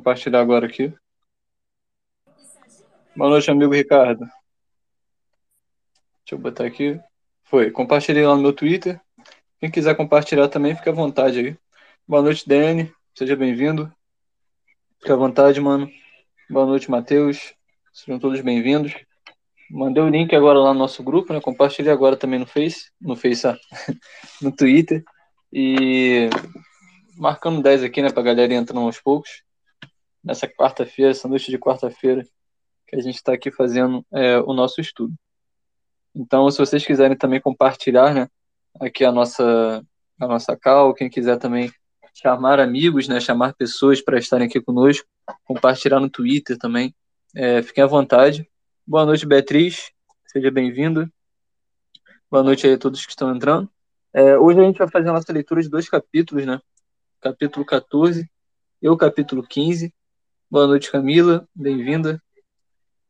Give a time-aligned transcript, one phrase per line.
[0.00, 0.90] compartilhar agora aqui.
[3.14, 4.20] Boa noite, amigo Ricardo.
[4.20, 4.32] Deixa
[6.32, 6.98] eu botar aqui.
[7.44, 7.70] Foi.
[7.70, 8.98] Compartilhei lá no meu Twitter.
[9.58, 11.56] Quem quiser compartilhar também, fica à vontade aí.
[12.08, 12.90] Boa noite, Dani.
[13.14, 13.92] Seja bem-vindo.
[15.00, 15.86] Fica à vontade, mano.
[16.48, 17.52] Boa noite, Matheus.
[17.92, 18.94] Sejam todos bem-vindos.
[19.70, 21.42] Mandei o link agora lá no nosso grupo, né?
[21.42, 23.58] Compartilhei agora também no Face, no Face, ah,
[24.40, 25.04] no Twitter.
[25.52, 26.30] E
[27.18, 29.42] marcando 10 aqui, né, pra galera entrando aos poucos
[30.22, 32.26] nessa quarta-feira, essa noite de quarta-feira,
[32.86, 35.14] que a gente está aqui fazendo é, o nosso estudo.
[36.14, 38.28] Então, se vocês quiserem também compartilhar, né,
[38.80, 39.84] aqui a nossa
[40.18, 41.72] a nossa cal, quem quiser também
[42.12, 45.08] chamar amigos, né, chamar pessoas para estarem aqui conosco,
[45.44, 46.94] compartilhar no Twitter também,
[47.34, 48.46] é, fiquem à vontade.
[48.86, 49.90] Boa noite, Beatriz,
[50.26, 51.10] seja bem-vinda.
[52.30, 53.70] Boa noite aí a todos que estão entrando.
[54.12, 56.60] É, hoje a gente vai fazer a nossa leitura de dois capítulos, né?
[57.20, 58.28] Capítulo 14
[58.82, 59.92] e o capítulo 15.
[60.50, 61.48] Boa noite, Camila.
[61.54, 62.20] Bem-vinda.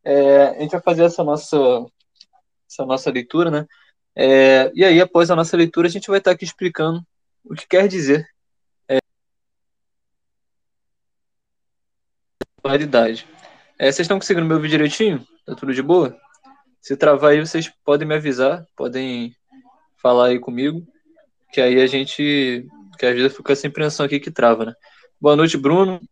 [0.05, 1.57] É, a gente vai fazer essa nossa,
[2.69, 3.67] essa nossa leitura, né?
[4.15, 7.03] É, e aí, após a nossa leitura, a gente vai estar aqui explicando
[7.43, 8.29] o que quer dizer
[8.87, 8.99] é,
[12.63, 13.27] polaridade.
[13.79, 15.27] É, vocês estão conseguindo me ouvir direitinho?
[15.47, 16.15] Tá tudo de boa?
[16.79, 19.35] Se travar aí, vocês podem me avisar, podem
[19.97, 20.87] falar aí comigo,
[21.55, 22.69] que aí a gente,
[22.99, 24.75] que às vezes fica essa impressão aqui que trava, né?
[25.19, 26.03] Boa noite, Bruno.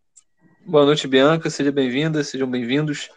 [0.68, 1.48] Boa noite, Bianca.
[1.48, 3.08] Seja bem-vinda, sejam bem-vindos.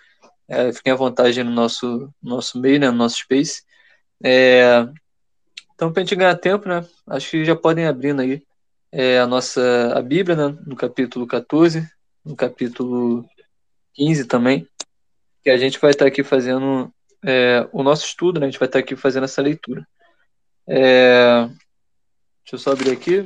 [0.48, 3.64] É, fiquem à vontade no nosso, nosso meio, né, no nosso space.
[4.24, 4.88] É,
[5.76, 8.42] então, para a gente ganhar tempo, né, acho que já podem abrindo aí
[8.90, 11.86] é, a nossa a Bíblia, né, no capítulo 14,
[12.24, 13.26] no capítulo
[13.96, 14.66] 15 também,
[15.44, 16.90] que a gente vai estar aqui fazendo
[17.22, 19.86] é, o nosso estudo, né, a gente vai estar aqui fazendo essa leitura.
[20.66, 21.50] É,
[22.46, 23.26] deixa eu só abrir aqui.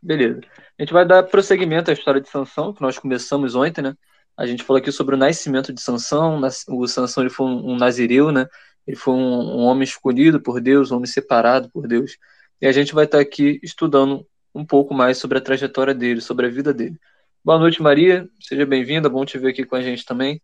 [0.00, 0.42] Beleza.
[0.78, 3.96] A gente vai dar prosseguimento à história de Sansão, que nós começamos ontem, né?
[4.36, 6.40] A gente falou aqui sobre o nascimento de Sansão.
[6.68, 8.46] O Sansão ele foi um, nazireu, né?
[8.86, 12.16] Ele foi um, homem escolhido por Deus, um homem separado por Deus.
[12.60, 14.24] E a gente vai estar aqui estudando
[14.54, 16.96] um pouco mais sobre a trajetória dele, sobre a vida dele.
[17.44, 18.28] Boa noite, Maria.
[18.40, 19.08] Seja bem-vinda.
[19.08, 20.40] Bom te ver aqui com a gente também.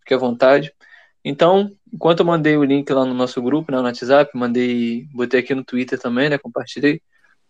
[0.00, 0.72] Fique à vontade.
[1.24, 5.38] Então, enquanto eu mandei o link lá no nosso grupo, né, no WhatsApp, mandei, botei
[5.38, 6.38] aqui no Twitter também, né?
[6.38, 7.00] Compartilhei.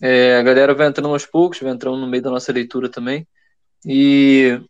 [0.01, 3.27] É, a galera vai entrando aos poucos, vai entrando no meio da nossa leitura também.
[3.85, 4.61] E,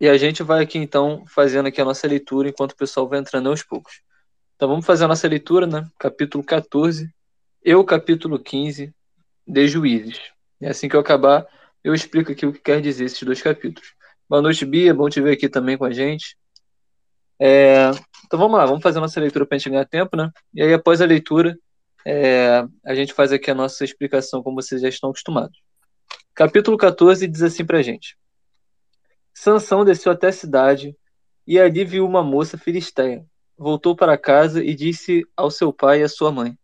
[0.00, 3.18] e a gente vai aqui então fazendo aqui a nossa leitura enquanto o pessoal vai
[3.18, 4.00] entrando aos poucos.
[4.56, 5.88] Então vamos fazer a nossa leitura, né?
[5.98, 7.08] Capítulo 14
[7.64, 8.92] e o capítulo 15
[9.46, 10.20] de Juízes.
[10.60, 11.46] E assim que eu acabar,
[11.82, 13.94] eu explico aqui o que quer dizer esses dois capítulos.
[14.28, 14.92] Boa noite, Bia.
[14.92, 16.36] Bom te ver aqui também com a gente.
[17.40, 17.90] É,
[18.26, 20.30] então vamos lá, vamos fazer a nossa leitura para a gente ganhar tempo, né?
[20.52, 21.56] E aí, após a leitura,
[22.04, 25.58] é, a gente faz aqui a nossa explicação, como vocês já estão acostumados.
[26.34, 28.16] Capítulo 14 diz assim pra gente:
[29.34, 30.96] Sansão desceu até a cidade
[31.46, 33.24] e ali viu uma moça filisteia.
[33.56, 36.56] Voltou para casa e disse ao seu pai e à sua mãe: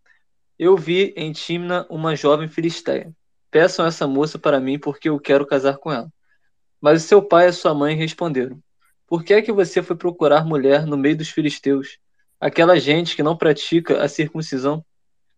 [0.59, 3.12] Eu vi em Timna uma jovem filisteia.
[3.50, 6.09] Peçam essa moça para mim porque eu quero casar com ela.
[6.81, 8.61] Mas o seu pai e a sua mãe responderam:
[9.06, 11.99] Por que é que você foi procurar mulher no meio dos filisteus,
[12.39, 14.84] aquela gente que não pratica a circuncisão?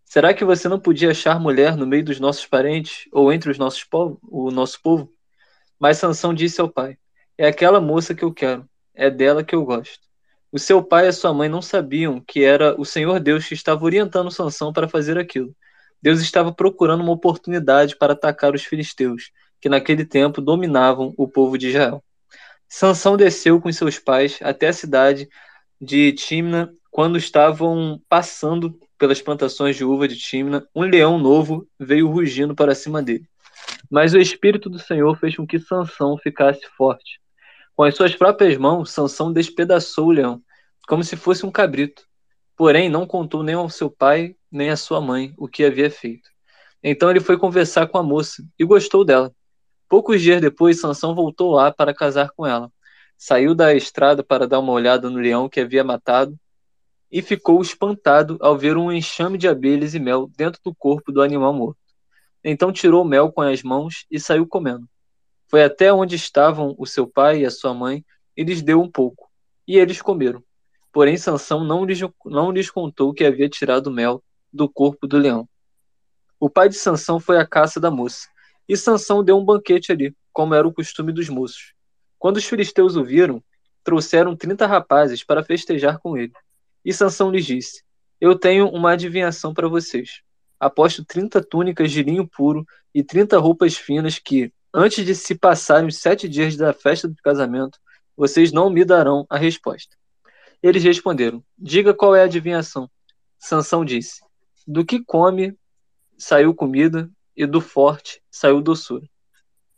[0.07, 3.59] Será que você não podia achar mulher no meio dos nossos parentes ou entre os
[3.59, 5.13] nossos povo, o nosso povo?
[5.79, 6.97] Mas Sansão disse ao pai:
[7.37, 10.07] É aquela moça que eu quero, é dela que eu gosto.
[10.53, 13.55] O seu pai e a sua mãe não sabiam que era o Senhor Deus que
[13.55, 15.55] estava orientando Sansão para fazer aquilo.
[16.01, 21.59] Deus estava procurando uma oportunidade para atacar os filisteus, que naquele tempo dominavam o povo
[21.59, 22.03] de Israel.
[22.69, 25.29] Sansão desceu com seus pais até a cidade
[25.81, 32.09] de Timna quando estavam passando pelas plantações de uva de Timna, um leão novo veio
[32.09, 33.29] rugindo para cima dele.
[33.91, 37.21] Mas o espírito do Senhor fez com que Sansão ficasse forte.
[37.75, 40.41] Com as suas próprias mãos, Sansão despedaçou o leão,
[40.89, 42.03] como se fosse um cabrito.
[42.57, 46.31] Porém, não contou nem ao seu pai, nem à sua mãe o que havia feito.
[46.83, 49.31] Então ele foi conversar com a moça e gostou dela.
[49.87, 52.73] Poucos dias depois, Sansão voltou lá para casar com ela.
[53.19, 56.41] Saiu da estrada para dar uma olhada no leão que havia matado
[57.11, 61.23] e ficou espantado ao ver um enxame de abelhas e mel dentro do corpo do
[61.23, 61.79] animal morto.
[62.43, 64.89] Então tirou o mel com as mãos e saiu comendo.
[65.49, 68.05] Foi até onde estavam o seu pai e a sua mãe
[68.37, 69.29] e lhes deu um pouco,
[69.67, 70.43] e eles comeram.
[70.93, 74.23] Porém, Sansão não lhes, não lhes contou que havia tirado o mel
[74.53, 75.49] do corpo do leão.
[76.39, 78.29] O pai de Sansão foi à caça da moça,
[78.69, 81.73] e Sansão deu um banquete ali, como era o costume dos moços.
[82.19, 83.43] Quando os filisteus o viram,
[83.85, 86.33] trouxeram trinta rapazes para festejar com ele.
[86.87, 87.83] E Sansão lhes disse:
[88.21, 90.23] Eu tenho uma adivinhação para vocês.
[90.59, 95.89] Aposto trinta túnicas de linho puro e trinta roupas finas que, antes de se passarem
[95.89, 97.77] os sete dias da festa do casamento,
[98.17, 99.97] vocês não me darão a resposta.
[100.63, 102.89] Eles responderam: Diga qual é a adivinhação.
[103.37, 104.21] Sansão disse:
[104.65, 105.59] Do que come
[106.17, 109.07] saiu comida, e do forte saiu doçura.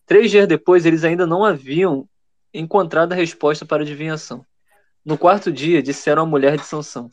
[0.05, 2.07] Três dias depois, eles ainda não haviam
[2.53, 4.45] encontrado a resposta para a adivinhação.
[5.09, 7.09] No quarto dia, disseram à mulher de Sansão: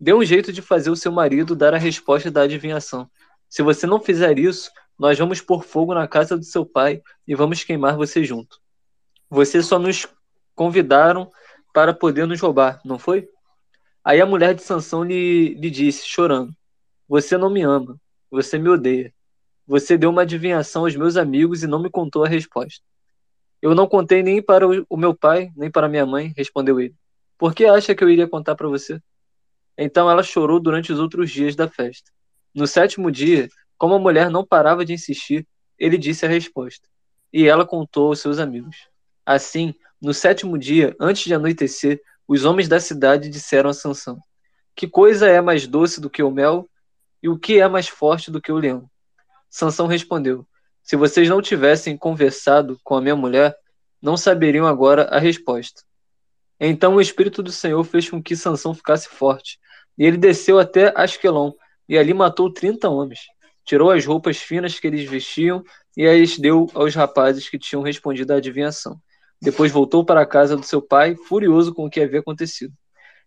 [0.00, 3.06] Dê um jeito de fazer o seu marido dar a resposta da adivinhação.
[3.50, 7.34] Se você não fizer isso, nós vamos pôr fogo na casa do seu pai e
[7.34, 8.58] vamos queimar você junto.
[9.28, 10.06] Você só nos
[10.54, 11.30] convidaram
[11.74, 13.28] para poder nos roubar, não foi?
[14.02, 16.50] Aí a mulher de Sansão lhe, lhe disse, chorando:
[17.06, 18.00] Você não me ama,
[18.30, 19.12] você me odeia.
[19.66, 22.82] Você deu uma adivinhação aos meus amigos e não me contou a resposta.
[23.60, 26.94] Eu não contei nem para o meu pai, nem para minha mãe, respondeu ele.
[27.44, 28.98] Por que acha que eu iria contar para você?
[29.76, 32.10] Então ela chorou durante os outros dias da festa.
[32.54, 35.46] No sétimo dia, como a mulher não parava de insistir,
[35.78, 36.88] ele disse a resposta.
[37.30, 38.88] E ela contou aos seus amigos.
[39.26, 44.18] Assim, no sétimo dia, antes de anoitecer, os homens da cidade disseram a Sansão:
[44.74, 46.66] Que coisa é mais doce do que o mel?
[47.22, 48.88] E o que é mais forte do que o leão?
[49.50, 50.48] Sansão respondeu:
[50.82, 53.54] Se vocês não tivessem conversado com a minha mulher,
[54.00, 55.82] não saberiam agora a resposta.
[56.58, 59.58] Então o espírito do Senhor fez com que Sansão ficasse forte,
[59.98, 61.52] e ele desceu até Asquelon,
[61.88, 63.20] e ali matou trinta homens.
[63.64, 65.64] Tirou as roupas finas que eles vestiam
[65.96, 68.98] e as deu aos rapazes que tinham respondido à adivinhação.
[69.40, 72.72] Depois voltou para a casa do seu pai, furioso com o que havia acontecido.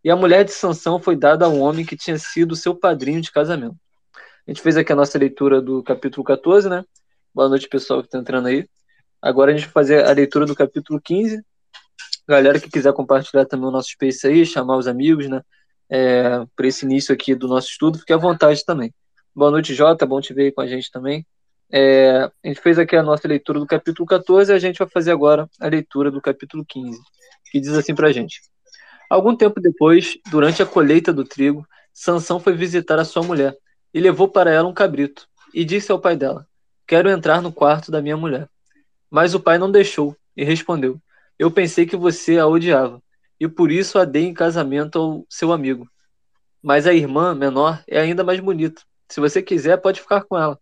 [0.03, 3.21] E a mulher de Sansão foi dada a um homem que tinha sido seu padrinho
[3.21, 3.75] de casamento.
[4.15, 6.83] A gente fez aqui a nossa leitura do capítulo 14, né?
[7.33, 8.67] Boa noite, pessoal que está entrando aí.
[9.21, 11.43] Agora a gente vai fazer a leitura do capítulo 15.
[12.27, 15.41] Galera que quiser compartilhar também o nosso space aí, chamar os amigos, né?
[15.89, 18.93] É, para esse início aqui do nosso estudo, fique à vontade também.
[19.33, 21.25] Boa noite, Jota, bom te ver aí com a gente também.
[21.71, 24.89] É, a gente fez aqui a nossa leitura do capítulo 14 e a gente vai
[24.89, 26.99] fazer agora a leitura do capítulo 15,
[27.49, 28.41] que diz assim para a gente.
[29.09, 33.55] Algum tempo depois, durante a colheita do trigo, Sansão foi visitar a sua mulher
[33.93, 36.45] e levou para ela um cabrito, e disse ao pai dela:
[36.85, 38.49] Quero entrar no quarto da minha mulher.
[39.09, 40.99] Mas o pai não deixou, e respondeu:
[41.37, 43.01] Eu pensei que você a odiava,
[43.39, 45.87] e por isso a dei em casamento ao seu amigo.
[46.61, 48.81] Mas a irmã menor é ainda mais bonita.
[49.07, 50.59] Se você quiser, pode ficar com ela.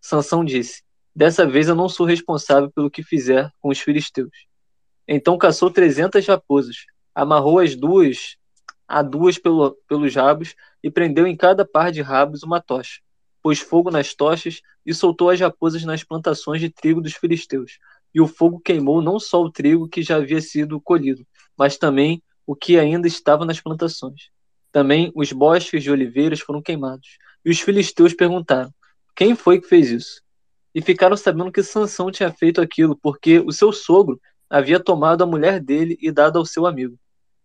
[0.00, 0.82] Sansão disse:
[1.14, 4.46] Dessa vez eu não sou responsável pelo que fizer com os filisteus.
[5.06, 8.36] Então caçou trezentas raposas, amarrou as duas
[8.86, 13.00] a duas pelo, pelos rabos e prendeu em cada par de rabos uma tocha.
[13.42, 17.78] Pôs fogo nas tochas e soltou as raposas nas plantações de trigo dos filisteus.
[18.14, 21.26] E o fogo queimou não só o trigo que já havia sido colhido,
[21.56, 24.30] mas também o que ainda estava nas plantações.
[24.70, 27.18] Também os bosques de oliveiras foram queimados.
[27.44, 28.72] E os filisteus perguntaram:
[29.14, 30.22] Quem foi que fez isso?
[30.74, 35.26] E ficaram sabendo que Sansão tinha feito aquilo, porque o seu sogro havia tomado a
[35.26, 36.98] mulher dele e dado ao seu amigo.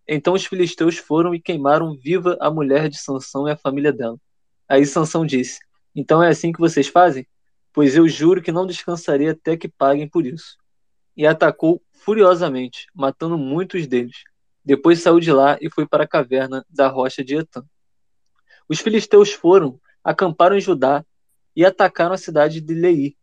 [0.07, 4.17] Então os filisteus foram e queimaram viva a mulher de Sansão e a família dela.
[4.67, 5.59] Aí Sansão disse:
[5.93, 7.27] Então é assim que vocês fazem?
[7.77, 10.57] Pois eu juro que não descansarei até que paguem por isso.
[11.15, 14.23] E atacou furiosamente, matando muitos deles.
[14.65, 17.63] Depois saiu de lá e foi para a caverna da rocha de Etã.
[18.67, 21.05] Os filisteus foram, acamparam em Judá
[21.55, 23.15] e atacaram a cidade de Lei.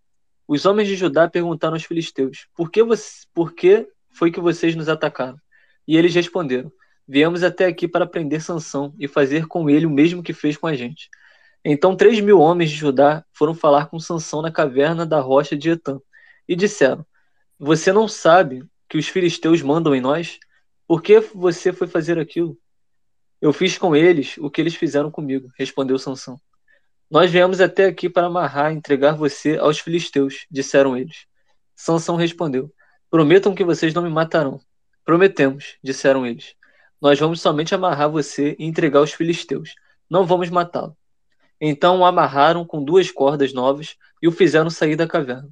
[0.46, 4.76] Os homens de Judá perguntaram aos filisteus: Por que, você, por que foi que vocês
[4.76, 5.36] nos atacaram?
[5.84, 6.70] E eles responderam:
[7.08, 10.68] Viemos até aqui para prender Sansão e fazer com ele o mesmo que fez com
[10.68, 11.10] a gente.
[11.64, 15.70] Então três mil homens de Judá foram falar com Sansão na caverna da rocha de
[15.70, 15.98] Etã
[16.46, 17.06] e disseram:
[17.58, 20.38] Você não sabe que os filisteus mandam em nós?
[20.86, 22.58] Por que você foi fazer aquilo?
[23.40, 26.38] Eu fiz com eles o que eles fizeram comigo, respondeu Sansão.
[27.10, 31.26] Nós viemos até aqui para amarrar e entregar você aos filisteus, disseram eles.
[31.74, 32.70] Sansão respondeu:
[33.10, 34.60] Prometam que vocês não me matarão.
[35.04, 36.54] Prometemos, disseram eles.
[37.00, 39.74] Nós vamos somente amarrar você e entregar os filisteus.
[40.10, 40.96] Não vamos matá-lo.
[41.60, 45.48] Então o amarraram com duas cordas novas e o fizeram sair da caverna.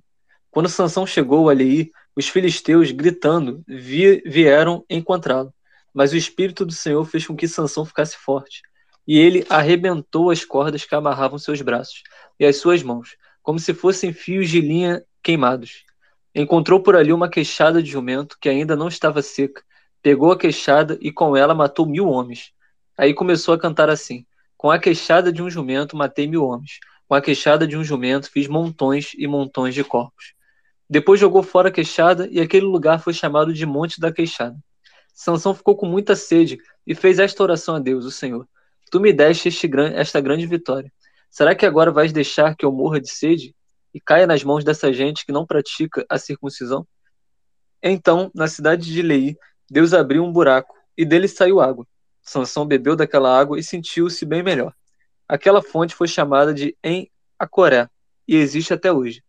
[0.51, 5.53] Quando Sansão chegou ali, os filisteus, gritando, vi vieram encontrá-lo.
[5.95, 8.63] Mas o espírito do Senhor fez com que Sansão ficasse forte,
[9.07, 12.03] e ele arrebentou as cordas que amarravam seus braços
[12.39, 15.85] e as suas mãos, como se fossem fios de linha queimados.
[16.35, 19.63] Encontrou por ali uma queixada de jumento que ainda não estava seca.
[20.03, 22.53] Pegou a queixada e com ela matou mil homens.
[22.97, 24.25] Aí começou a cantar assim:
[24.63, 26.79] Com a queixada de um jumento matei mil homens.
[27.09, 30.35] Com a queixada de um jumento fiz montões e montões de corpos.
[30.89, 34.57] Depois jogou fora a queixada e aquele lugar foi chamado de Monte da Queixada.
[35.13, 38.47] Sansão ficou com muita sede e fez esta oração a Deus, o Senhor:
[38.89, 40.93] Tu me deste este, esta grande vitória.
[41.29, 43.53] Será que agora vais deixar que eu morra de sede?
[43.93, 46.87] e caia nas mãos dessa gente que não pratica a circuncisão?
[47.83, 49.37] Então, na cidade de Lei,
[49.69, 51.85] Deus abriu um buraco e dele saiu água.
[52.23, 54.73] Sansão bebeu daquela água e sentiu-se bem melhor.
[55.29, 57.89] Aquela fonte foi chamada de En-Acoré
[58.27, 59.23] e existe até hoje.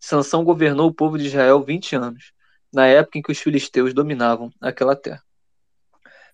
[0.00, 2.32] Sansão governou o povo de Israel 20 anos,
[2.72, 5.22] na época em que os filisteus dominavam aquela terra.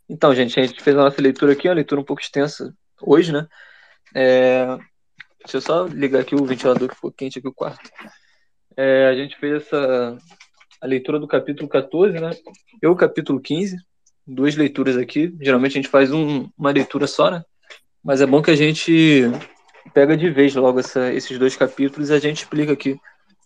[0.08, 3.30] Então, gente, a gente fez a nossa leitura aqui, uma leitura um pouco extensa hoje,
[3.30, 3.46] né?
[4.14, 4.78] É...
[5.40, 7.90] Deixa eu só ligar aqui o ventilador que ficou quente aqui o quarto.
[8.76, 10.18] É, a gente fez essa
[10.80, 12.30] a leitura do capítulo 14, né?
[12.80, 13.76] Eu capítulo 15,
[14.28, 15.34] duas leituras aqui.
[15.40, 17.42] Geralmente a gente faz um, uma leitura só, né?
[18.04, 19.22] Mas é bom que a gente
[19.94, 23.00] pega de vez logo essa, esses dois capítulos e a gente explica aqui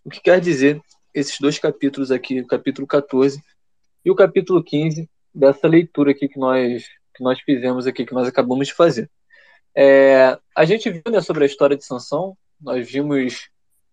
[0.05, 0.83] o que quer dizer
[1.15, 3.41] esses dois capítulos aqui, o capítulo 14
[4.05, 6.85] e o capítulo 15 dessa leitura aqui que nós,
[7.15, 9.09] que nós fizemos aqui, que nós acabamos de fazer.
[9.75, 13.49] É, a gente viu né, sobre a história de Sansão, nós vimos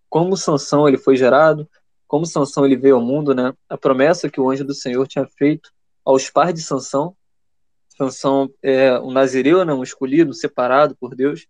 [0.09, 1.69] como Sansão ele foi gerado,
[2.07, 3.53] como Sansão ele veio ao mundo, né?
[3.69, 5.69] A promessa que o anjo do Senhor tinha feito
[6.09, 7.15] aos pais de Sansão.
[7.95, 11.45] Sansão é um nazireu, né, um escolhido, separado por Deus.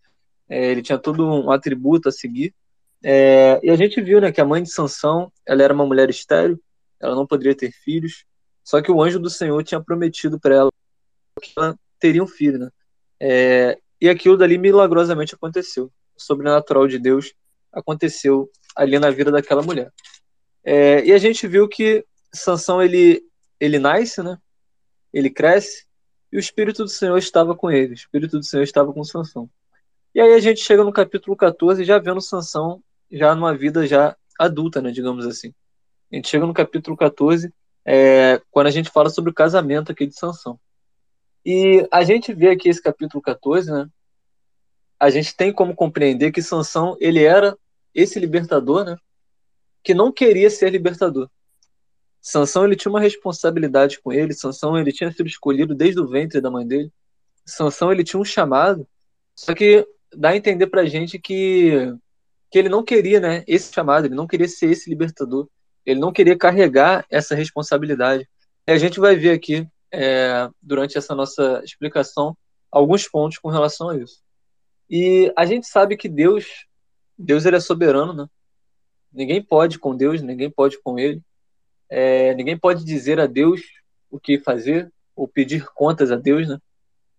[0.50, 2.54] É, ele tinha todo um atributo a seguir.
[3.02, 6.10] É, e a gente viu, né, que a mãe de Sansão, ela era uma mulher
[6.10, 6.60] estéril,
[7.00, 8.26] ela não poderia ter filhos.
[8.62, 10.72] Só que o anjo do Senhor tinha prometido para ela
[11.42, 12.70] que ela teria um filho, né?
[13.18, 15.86] É, e aquilo dali milagrosamente aconteceu.
[16.18, 17.34] O sobrenatural de Deus
[17.72, 19.90] aconteceu ali na vida daquela mulher.
[20.66, 23.24] É, e a gente viu que Sansão ele
[23.60, 24.38] ele nasce, né?
[25.14, 25.86] Ele cresce
[26.32, 27.94] e o Espírito do Senhor estava com ele.
[27.94, 29.50] O Espírito do Senhor estava com Sansão.
[30.14, 34.16] E aí a gente chega no capítulo 14 já vendo Sansão já numa vida já
[34.38, 35.54] adulta, né, digamos assim.
[36.12, 37.54] A gente chega no capítulo 14
[37.86, 40.60] é, quando a gente fala sobre o casamento aqui de Sansão.
[41.46, 43.88] E a gente vê aqui esse capítulo 14, né?
[45.00, 47.58] A gente tem como compreender que Sansão, ele era
[47.94, 48.98] esse libertador, né?
[49.82, 51.30] Que não queria ser libertador.
[52.22, 56.42] Sansão, ele tinha uma responsabilidade com ele, Sansão, ele tinha sido escolhido desde o ventre
[56.42, 56.92] da mãe dele.
[57.46, 58.88] Sansão, ele tinha um chamado,
[59.36, 61.94] só que dá a entender pra gente que
[62.52, 65.48] que ele não queria, né, esse chamado, ele não queria ser esse libertador.
[65.86, 68.28] Ele não queria carregar essa responsabilidade.
[68.68, 72.36] E a gente vai ver aqui, é, durante essa nossa explicação,
[72.72, 74.22] alguns pontos com relação a isso.
[74.90, 76.66] E a gente sabe que Deus,
[77.18, 78.28] Deus ele é soberano, né?
[79.12, 81.22] Ninguém pode com Deus, ninguém pode com Ele.
[81.90, 83.62] É, ninguém pode dizer a Deus
[84.10, 86.60] o que fazer ou pedir contas a Deus, né?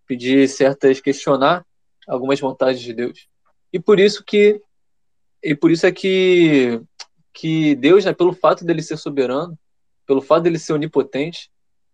[0.07, 1.65] Pedir certas, questionar
[2.07, 3.27] algumas vontades de Deus.
[3.71, 4.61] E por isso que
[5.43, 6.81] e por isso é que
[7.33, 9.57] que Deus, né, pelo fato dele ser soberano,
[10.05, 11.49] pelo fato dele ser onipotente,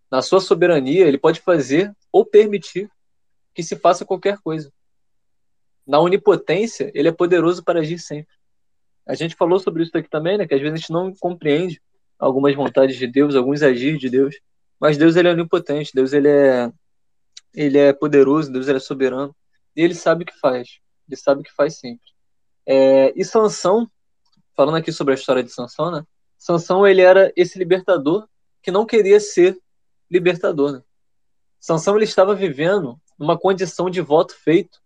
[0.10, 2.89] na sua soberania, ele pode fazer ou permitir
[3.53, 4.72] que se faça qualquer coisa.
[5.86, 8.34] Na onipotência, ele é poderoso para agir sempre.
[9.05, 11.81] A gente falou sobre isso aqui também, né, que às vezes a gente não compreende
[12.19, 14.36] algumas vontades de Deus, alguns agir de Deus,
[14.79, 16.71] mas Deus ele é onipotente, Deus ele é
[17.53, 19.36] ele é poderoso, Deus ele é soberano,
[19.75, 20.79] e ele sabe o que faz.
[21.07, 22.05] Ele sabe o que faz sempre.
[22.65, 23.89] É, e Sansão,
[24.55, 26.03] falando aqui sobre a história de Sansão, né?
[26.38, 28.27] Sansão ele era esse libertador
[28.62, 29.57] que não queria ser
[30.09, 30.74] libertador.
[30.74, 30.81] Né?
[31.59, 34.79] Sansão ele estava vivendo numa condição de voto feito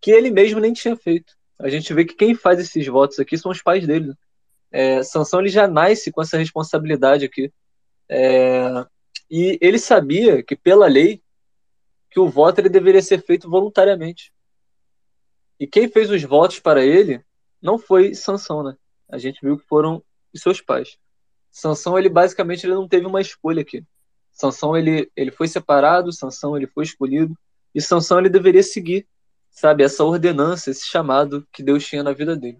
[0.00, 1.32] que ele mesmo nem tinha feito.
[1.58, 4.08] A gente vê que quem faz esses votos aqui são os pais dele.
[4.08, 4.14] Né?
[4.70, 7.52] É, Sansão ele já nasce com essa responsabilidade aqui.
[8.08, 8.86] É,
[9.30, 11.22] e ele sabia que pela lei
[12.10, 14.32] que o voto ele deveria ser feito voluntariamente.
[15.58, 17.22] E quem fez os votos para ele
[17.62, 18.76] não foi Sansão, né?
[19.10, 20.96] a gente viu que foram os seus pais.
[21.50, 23.84] Sansão, ele basicamente ele não teve uma escolha aqui.
[24.32, 27.36] Sansão, ele, ele foi separado, Sansão, ele foi escolhido,
[27.74, 29.06] e Sansão, ele deveria seguir,
[29.50, 32.58] sabe, essa ordenança, esse chamado que Deus tinha na vida dele.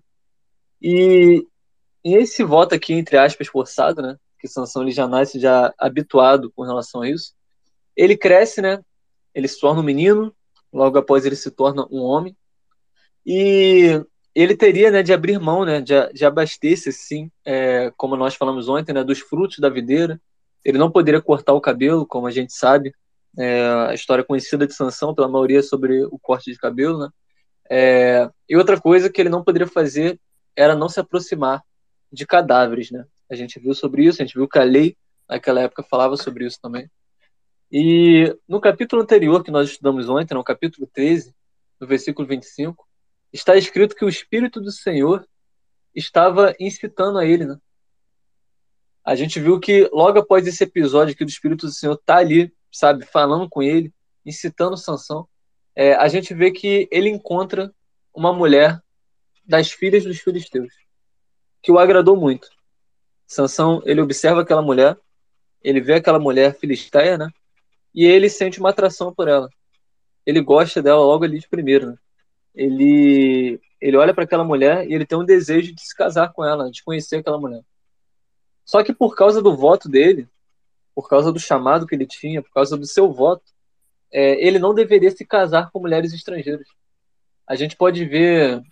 [0.82, 1.46] E,
[2.04, 6.62] esse voto aqui, entre aspas, forçado, né, que Sansão, ele já nasce já habituado com
[6.62, 7.34] relação a isso,
[7.96, 8.80] ele cresce, né,
[9.34, 10.34] ele se torna um menino,
[10.72, 12.36] logo após ele se torna um homem,
[13.26, 14.02] e
[14.34, 18.68] ele teria né, de abrir mão, né, de, de abastecer, sim, é, como nós falamos
[18.68, 20.20] ontem, né, dos frutos da videira.
[20.64, 22.94] Ele não poderia cortar o cabelo, como a gente sabe.
[23.38, 27.08] É, a história conhecida de Sansão pela maioria sobre o corte de cabelo, né?
[27.70, 30.18] É, e outra coisa que ele não poderia fazer
[30.56, 31.62] era não se aproximar
[32.12, 33.04] de cadáveres, né?
[33.30, 34.96] A gente viu sobre isso, a gente viu que a lei
[35.28, 36.90] naquela época falava sobre isso também.
[37.70, 41.32] E no capítulo anterior que nós estudamos ontem, no capítulo 13,
[41.80, 42.86] no versículo 25,
[43.32, 45.26] está escrito que o Espírito do Senhor
[45.94, 47.56] estava incitando a ele, né?
[49.04, 52.52] A gente viu que logo após esse episódio que o Espírito do Senhor tá ali,
[52.70, 53.92] sabe, falando com ele,
[54.26, 55.28] incitando Sansão,
[55.74, 57.72] é, a gente vê que ele encontra
[58.14, 58.80] uma mulher
[59.44, 60.72] das filhas dos filisteus,
[61.62, 62.48] que o agradou muito.
[63.26, 64.98] Sansão, ele observa aquela mulher,
[65.62, 67.30] ele vê aquela mulher filisteia, né?
[67.94, 69.48] e ele sente uma atração por ela.
[70.24, 71.88] Ele gosta dela logo ali de primeiro.
[71.88, 71.96] Né?
[72.54, 76.44] Ele, ele olha para aquela mulher e ele tem um desejo de se casar com
[76.44, 77.62] ela, de conhecer aquela mulher.
[78.64, 80.28] Só que por causa do voto dele,
[80.94, 83.44] por causa do chamado que ele tinha, por causa do seu voto,
[84.12, 86.66] é, ele não deveria se casar com mulheres estrangeiras.
[87.46, 88.62] A gente pode ver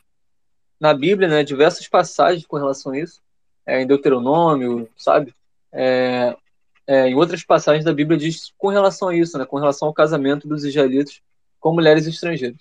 [0.80, 3.20] na Bíblia né, diversas passagens com relação a isso,
[3.66, 5.34] é, em Deuteronômio, sabe?
[5.72, 6.36] É,
[6.86, 9.94] é, em outras passagens da Bíblia diz com relação a isso, né, com relação ao
[9.94, 11.20] casamento dos israelitas
[11.60, 12.60] com mulheres estrangeiras.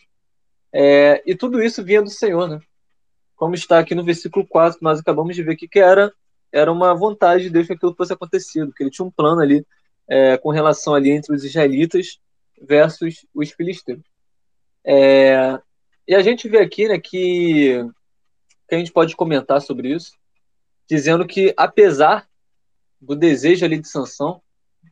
[0.74, 2.60] É, e tudo isso vinha do Senhor, né?
[3.36, 6.12] Como está aqui no versículo 4, que nós acabamos de ver aqui, que era,
[6.52, 9.66] era uma vontade de Deus que aquilo fosse acontecido, que ele tinha um plano ali
[10.08, 12.20] é, com relação ali entre os israelitas
[12.62, 14.02] versus os filisteus.
[14.84, 15.60] É,
[16.08, 17.86] e a gente vê aqui né, que,
[18.68, 20.14] que a gente pode comentar sobre isso,
[20.90, 22.28] dizendo que apesar
[23.00, 24.42] do desejo ali de Sansão,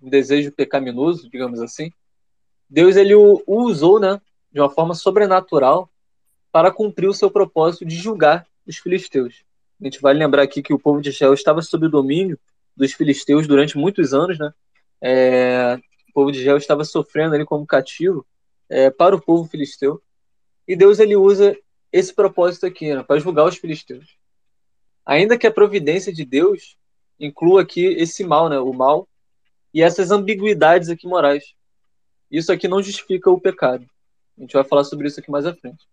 [0.02, 1.92] um desejo pecaminoso, digamos assim,
[2.70, 4.20] Deus ele o, o usou, né,
[4.52, 5.90] de uma forma sobrenatural
[6.52, 9.44] para cumprir o seu propósito de julgar os filisteus.
[9.80, 12.40] A gente vai lembrar aqui que o povo de Israel estava sob o domínio
[12.76, 14.54] dos filisteus durante muitos anos, né?
[15.02, 15.78] É,
[16.10, 18.26] o povo de Israel estava sofrendo ali como cativo
[18.70, 20.02] é, para o povo filisteu.
[20.68, 21.56] E Deus ele usa
[21.96, 24.18] esse propósito aqui, né, para julgar os filisteus.
[25.06, 26.78] Ainda que a providência de Deus
[27.18, 29.08] inclua aqui esse mal, né, o mal
[29.74, 31.54] e essas ambiguidades aqui morais.
[32.30, 33.90] Isso aqui não justifica o pecado.
[34.38, 35.88] A gente vai falar sobre isso aqui mais à frente.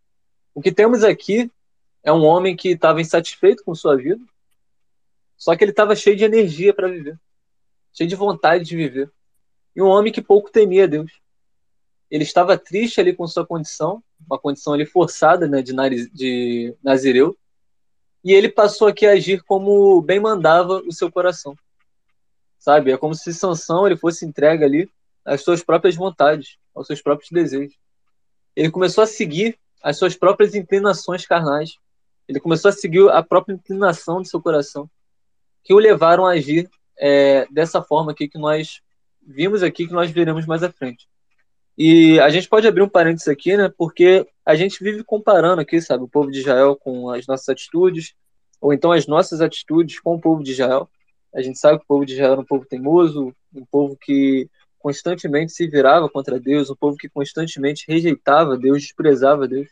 [0.52, 1.48] O que temos aqui
[2.02, 4.20] é um homem que estava insatisfeito com sua vida,
[5.36, 7.16] só que ele estava cheio de energia para viver,
[7.92, 9.08] cheio de vontade de viver.
[9.76, 11.12] E um homem que pouco temia Deus.
[12.10, 15.72] Ele estava triste ali com sua condição, uma condição ali forçada né, de,
[16.12, 17.36] de Nazireu,
[18.24, 21.56] e ele passou aqui a agir como bem mandava o seu coração.
[22.58, 22.92] Sabe?
[22.92, 24.90] É como se Sansão ele fosse entregue ali
[25.24, 27.76] às suas próprias vontades, aos seus próprios desejos.
[28.54, 31.72] Ele começou a seguir as suas próprias inclinações carnais.
[32.28, 34.88] Ele começou a seguir a própria inclinação do seu coração,
[35.64, 38.80] que o levaram a agir é, dessa forma aqui que nós
[39.20, 41.08] vimos aqui, que nós veremos mais à frente.
[41.76, 43.72] E a gente pode abrir um parênteses aqui, né?
[43.76, 48.14] Porque a gente vive comparando aqui, sabe, o povo de Israel com as nossas atitudes,
[48.60, 50.88] ou então as nossas atitudes com o povo de Israel.
[51.34, 54.48] A gente sabe que o povo de Israel era um povo teimoso, um povo que
[54.78, 59.68] constantemente se virava contra Deus, um povo que constantemente rejeitava Deus, desprezava Deus.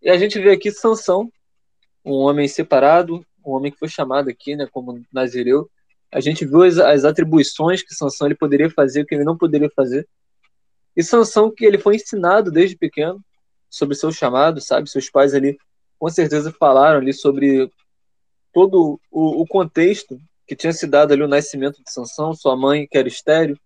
[0.00, 1.32] E a gente vê aqui Sansão,
[2.04, 5.68] um homem separado, um homem que foi chamado aqui, né, como Nazireu.
[6.12, 9.70] A gente viu as, as atribuições que Sansão ele poderia fazer, que ele não poderia
[9.74, 10.06] fazer.
[10.98, 13.24] E Sansão que ele foi ensinado desde pequeno
[13.70, 14.90] sobre seu chamado, sabe?
[14.90, 15.56] Seus pais ali
[15.96, 17.70] com certeza falaram ali sobre
[18.52, 22.84] todo o, o contexto que tinha se dado ali o nascimento de Sansão, sua mãe
[22.90, 23.56] que era estéreo.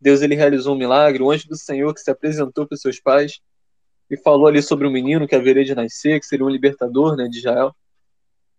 [0.00, 3.40] Deus ele realizou um milagre, o anjo do Senhor que se apresentou para seus pais
[4.08, 7.26] e falou ali sobre um menino que haveria de nascer, que seria um libertador, né,
[7.26, 7.74] de Israel.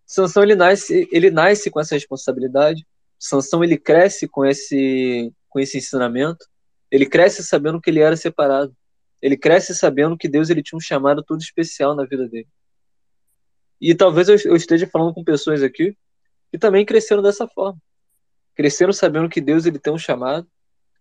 [0.06, 2.86] Sansão ele nasce, ele nasce com essa responsabilidade.
[3.18, 6.46] Sansão ele cresce com esse com esse ensinamento.
[6.92, 8.76] Ele cresce sabendo que ele era separado.
[9.22, 12.48] Ele cresce sabendo que Deus ele tinha um chamado todo especial na vida dele.
[13.80, 15.96] E talvez eu, esteja falando com pessoas aqui
[16.52, 17.80] que também cresceram dessa forma.
[18.56, 20.48] Cresceram sabendo que Deus ele tem um chamado,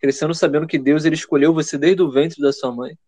[0.00, 2.98] cresceram sabendo que Deus ele escolheu você desde o ventre da sua mãe.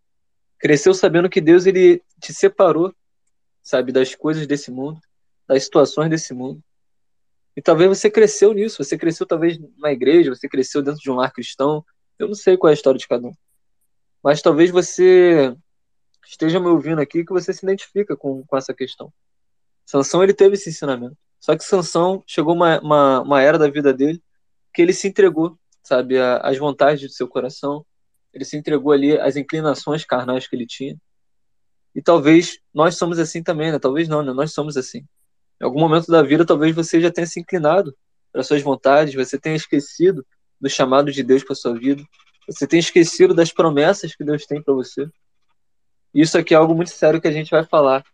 [0.59, 2.93] Cresceu sabendo que Deus ele te separou,
[3.63, 5.01] sabe, das coisas desse mundo,
[5.47, 6.61] das situações desse mundo.
[7.57, 11.15] E talvez você cresceu nisso, você cresceu talvez na igreja, você cresceu dentro de um
[11.15, 11.85] lar cristão,
[12.19, 13.35] eu não sei qual é a história de cada um.
[14.23, 15.55] Mas talvez você
[16.27, 19.13] esteja me ouvindo aqui que você se identifica com, com essa questão.
[19.87, 21.17] Sansão ele teve esse ensinamento.
[21.41, 24.23] Só que Sansão chegou uma, uma, uma era da vida dele
[24.75, 27.87] que ele se entregou, sabe, às vontades do seu coração.
[28.33, 30.97] Ele se entregou ali às inclinações carnais que ele tinha.
[31.95, 33.79] E talvez nós somos assim também, né?
[33.79, 34.33] Talvez não, né?
[34.33, 34.99] Nós somos assim.
[35.61, 37.97] Em algum momento da vida, talvez você já tenha se inclinado
[38.31, 40.25] para suas vontades, você tenha esquecido
[40.61, 42.03] do chamado de Deus para sua vida.
[42.49, 45.09] Você tem esquecido das promessas que Deus tem para você.
[46.15, 48.05] Isso aqui é algo muito sério que a gente vai falar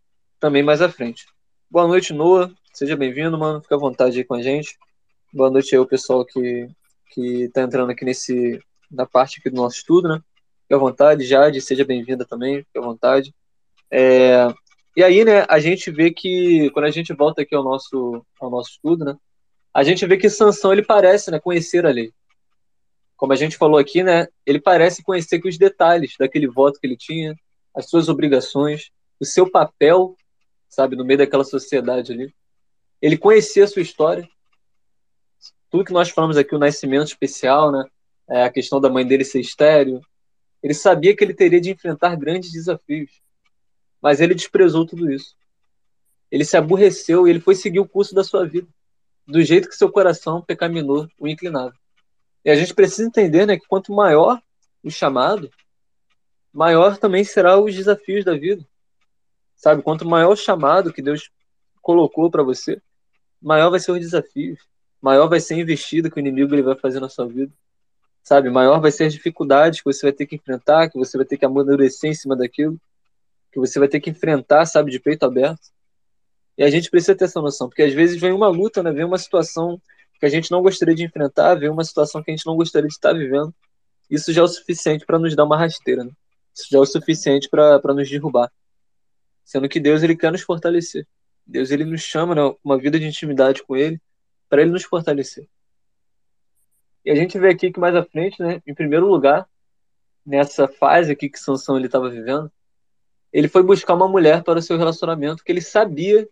[0.40, 1.26] também mais à frente.
[1.70, 2.50] Boa noite, Noah.
[2.72, 3.62] Seja bem-vindo, mano.
[3.62, 4.76] Fica à vontade aí com a gente.
[5.32, 6.68] Boa noite aí o pessoal que
[7.10, 10.20] que tá entrando aqui nesse na parte aqui do nosso estudo, né?
[10.62, 13.32] Fique à vontade, Jade, seja bem-vinda também, fique à vontade.
[13.88, 14.48] É,
[14.96, 18.50] e aí, né, a gente vê que quando a gente volta aqui ao nosso ao
[18.50, 19.16] nosso estudo, né?
[19.72, 22.12] A gente vê que Sansão ele parece, né, conhecer a lei
[23.16, 26.96] como a gente falou aqui, né, ele parece conhecer os detalhes daquele voto que ele
[26.96, 27.34] tinha,
[27.74, 30.16] as suas obrigações, o seu papel,
[30.68, 32.34] sabe, no meio daquela sociedade ali.
[33.00, 34.28] Ele conhecia a sua história.
[35.70, 37.84] Tudo que nós falamos aqui, o nascimento especial, né,
[38.28, 40.00] é a questão da mãe dele ser estéreo,
[40.62, 43.20] Ele sabia que ele teria de enfrentar grandes desafios,
[44.00, 45.36] mas ele desprezou tudo isso.
[46.30, 48.66] Ele se aborreceu e ele foi seguir o curso da sua vida,
[49.26, 51.74] do jeito que seu coração pecaminou o inclinava.
[52.44, 54.40] E a gente precisa entender né, que quanto maior
[54.82, 55.50] o chamado,
[56.52, 58.64] maior também será os desafios da vida.
[59.56, 59.82] Sabe?
[59.82, 61.30] Quanto maior o chamado que Deus
[61.80, 62.80] colocou para você,
[63.40, 64.58] maior vai ser os desafios,
[65.00, 67.52] maior vai ser a investida que o inimigo ele vai fazer na sua vida.
[68.22, 68.50] Sabe?
[68.50, 71.36] Maior vai ser as dificuldades que você vai ter que enfrentar, que você vai ter
[71.36, 72.78] que amadurecer em cima daquilo,
[73.52, 75.72] que você vai ter que enfrentar, sabe, de peito aberto.
[76.56, 78.92] E a gente precisa ter essa noção, porque às vezes vem uma luta, né?
[78.92, 79.80] Vem uma situação
[80.18, 82.88] que a gente não gostaria de enfrentar, vem uma situação que a gente não gostaria
[82.88, 83.54] de estar vivendo.
[84.10, 86.10] Isso já é o suficiente para nos dar uma rasteira, né?
[86.54, 88.50] Isso já é o suficiente para nos derrubar.
[89.44, 91.06] Sendo que Deus ele quer nos fortalecer.
[91.46, 94.00] Deus ele nos chama, né, uma vida de intimidade com ele,
[94.48, 95.46] para ele nos fortalecer.
[97.04, 99.46] E a gente vê aqui que mais à frente, né, em primeiro lugar,
[100.24, 102.50] nessa fase aqui que Sansão ele estava vivendo,
[103.32, 106.26] ele foi buscar uma mulher para o seu relacionamento que ele sabia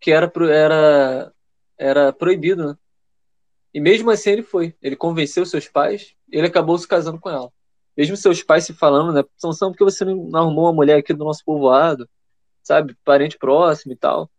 [0.00, 1.32] que era era
[1.76, 2.78] era proibido, né?
[3.74, 4.74] E mesmo assim ele foi.
[4.80, 7.50] Ele convenceu seus pais, ele acabou se casando com ela.
[7.96, 9.24] Mesmo seus pais se falando, né?
[9.36, 12.08] Sansão, por que você não arrumou uma mulher aqui do nosso povoado?
[12.62, 12.96] Sabe?
[13.04, 14.30] Parente próximo e tal.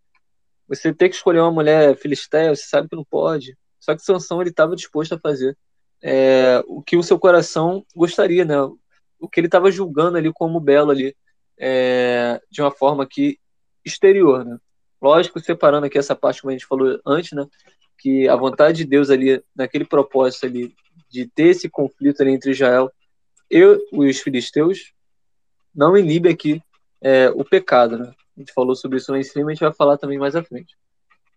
[0.67, 3.57] Você tem que escolher uma mulher filisteia, você sabe que não pode.
[3.79, 5.55] Só que Sansão ele estava disposto a fazer
[6.01, 8.55] é, o que o seu coração gostaria, né?
[9.19, 11.15] O que ele estava julgando ali como belo ali,
[11.57, 13.37] é, de uma forma aqui
[13.83, 14.57] exterior, né?
[15.01, 17.45] Lógico, separando aqui essa parte como a gente falou antes, né?
[17.97, 20.73] Que a vontade de Deus ali, naquele propósito ali,
[21.09, 22.91] de ter esse conflito ali entre Israel
[23.49, 24.93] e os filisteus,
[25.73, 26.61] não inibe aqui
[27.01, 28.13] é, o pecado, né?
[28.35, 30.43] A gente falou sobre isso lá em cima, a gente vai falar também mais à
[30.43, 30.75] frente.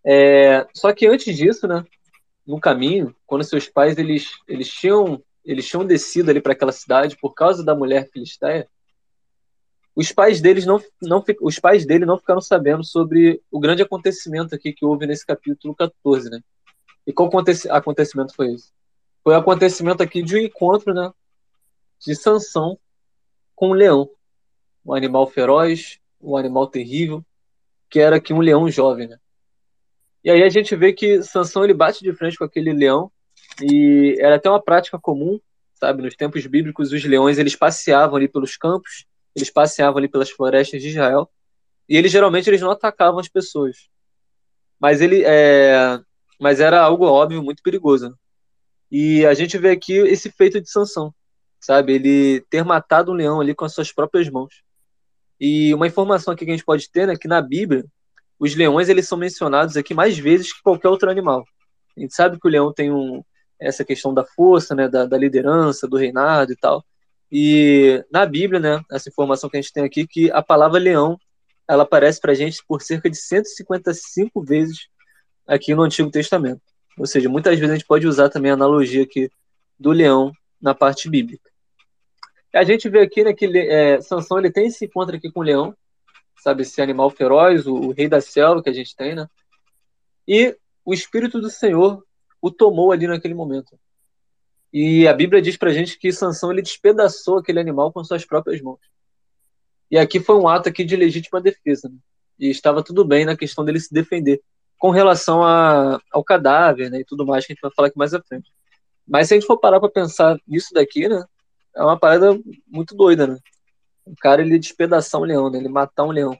[0.03, 1.85] É, só que antes disso, né,
[2.45, 7.17] no caminho, quando seus pais eles, eles tinham eles tinham descido ali para aquela cidade
[7.17, 8.67] por causa da mulher filisteia,
[9.99, 14.55] os pais deles não, não os pais dele não ficaram sabendo sobre o grande acontecimento
[14.55, 16.39] aqui que houve nesse capítulo 14, né?
[17.05, 17.29] E qual
[17.69, 18.71] acontecimento foi esse?
[19.21, 21.11] Foi o acontecimento aqui de um encontro, né,
[21.99, 22.79] de Sansão
[23.53, 24.09] com um leão,
[24.85, 27.21] um animal feroz, um animal terrível,
[27.89, 29.17] que era aqui um leão jovem, né?
[30.23, 33.11] E aí a gente vê que Sansão ele bate de frente com aquele leão
[33.61, 35.41] e era até uma prática comum,
[35.73, 36.01] sabe?
[36.01, 40.81] Nos tempos bíblicos os leões eles passeavam ali pelos campos eles passeavam ali pelas florestas
[40.81, 41.29] de Israel
[41.87, 43.89] e eles geralmente eles não atacavam as pessoas,
[44.79, 45.99] mas ele é,
[46.39, 48.17] mas era algo óbvio muito perigoso.
[48.91, 51.13] E a gente vê aqui esse feito de Sansão,
[51.59, 51.93] sabe?
[51.93, 54.63] Ele ter matado um leão ali com as suas próprias mãos.
[55.39, 57.85] E uma informação aqui que a gente pode ter, né, que na Bíblia
[58.39, 61.43] os leões eles são mencionados aqui mais vezes que qualquer outro animal.
[61.97, 63.23] A gente sabe que o leão tem um,
[63.59, 66.83] essa questão da força, né, da, da liderança, do reinado e tal.
[67.31, 71.19] E na Bíblia, né, essa informação que a gente tem aqui, que a palavra leão,
[71.67, 74.87] ela aparece para a gente por cerca de 155 vezes
[75.45, 76.61] aqui no Antigo Testamento.
[76.97, 79.29] Ou seja, muitas vezes a gente pode usar também a analogia aqui
[79.79, 81.49] do leão na parte bíblica.
[82.53, 85.43] A gente vê aqui né, que é, Sansão ele tem esse encontro aqui com o
[85.43, 85.75] leão,
[86.39, 89.27] sabe, esse animal feroz, o, o, rei da selva que a gente tem, né?
[90.27, 92.03] E o Espírito do Senhor
[92.41, 93.77] o tomou ali naquele momento.
[94.71, 98.61] E a Bíblia diz pra gente que Sansão ele despedaçou aquele animal com suas próprias
[98.61, 98.79] mãos.
[99.89, 101.89] E aqui foi um ato aqui de legítima defesa.
[101.89, 101.95] Né?
[102.39, 104.41] E estava tudo bem na questão dele se defender
[104.77, 107.97] com relação a, ao cadáver né, e tudo mais que a gente vai falar aqui
[107.97, 108.49] mais à frente.
[109.05, 111.23] Mas se a gente for parar para pensar nisso daqui, né,
[111.75, 113.37] é uma parada muito doida, né?
[114.05, 115.59] O cara ele despedaçar um leão, né?
[115.59, 116.35] Ele matar um leão.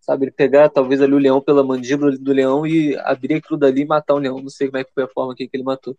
[0.00, 3.82] Sabe, ele pegar talvez ali o leão pela mandíbula do leão e abrir aquilo dali
[3.82, 4.40] e matar um leão.
[4.40, 5.96] Não sei como é que foi a forma que ele matou.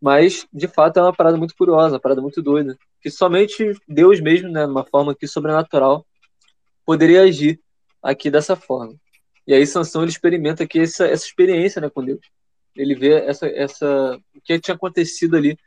[0.00, 2.78] Mas, de fato, é uma parada muito curiosa, uma parada muito doida.
[3.00, 6.06] Que somente Deus mesmo, né, numa forma aqui sobrenatural,
[6.84, 7.60] poderia agir
[8.02, 8.94] aqui dessa forma.
[9.46, 12.20] E aí Sansão ele experimenta aqui essa, essa experiência né, com Deus.
[12.76, 15.58] Ele vê essa, essa, o que tinha acontecido ali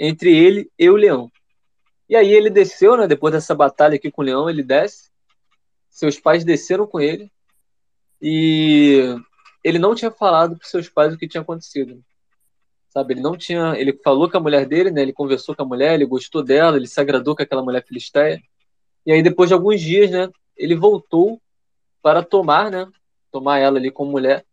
[0.00, 1.30] entre ele e o leão.
[2.08, 5.10] E aí ele desceu, né, depois dessa batalha aqui com o leão, ele desce.
[5.90, 7.30] Seus pais desceram com ele.
[8.22, 9.16] E
[9.62, 12.02] ele não tinha falado para seus pais o que tinha acontecido
[12.96, 13.12] sabe?
[13.12, 15.02] Ele não tinha, ele falou com a mulher dele, né?
[15.02, 18.40] Ele conversou com a mulher, ele gostou dela, ele se agradou com aquela mulher filisteia.
[19.04, 21.38] E aí depois de alguns dias, né, ele voltou
[22.00, 22.88] para tomar, né,
[23.30, 24.46] tomar ela ali como mulher.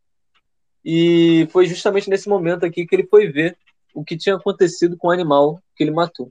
[0.84, 3.58] E foi justamente nesse momento aqui que ele foi ver
[3.96, 6.30] o que tinha acontecido com o animal que ele matou.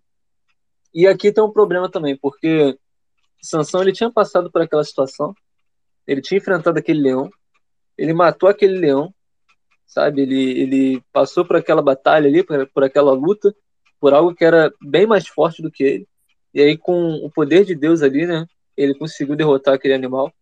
[0.92, 2.78] E aqui tem um problema também, porque
[3.40, 5.34] Sansão ele tinha passado por aquela situação,
[6.06, 7.30] ele tinha enfrentado aquele leão,
[7.96, 9.14] ele matou aquele leão,
[9.86, 10.22] sabe?
[10.22, 13.54] Ele, ele passou por aquela batalha ali, por, por aquela luta,
[14.00, 16.08] por algo que era bem mais forte do que ele.
[16.54, 18.46] E aí, com o poder de Deus ali, né?
[18.76, 20.32] Ele conseguiu derrotar aquele animal.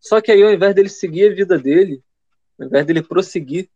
[0.00, 2.02] Só que aí, ao invés dele seguir a vida dele,
[2.58, 3.68] ao invés dele prosseguir,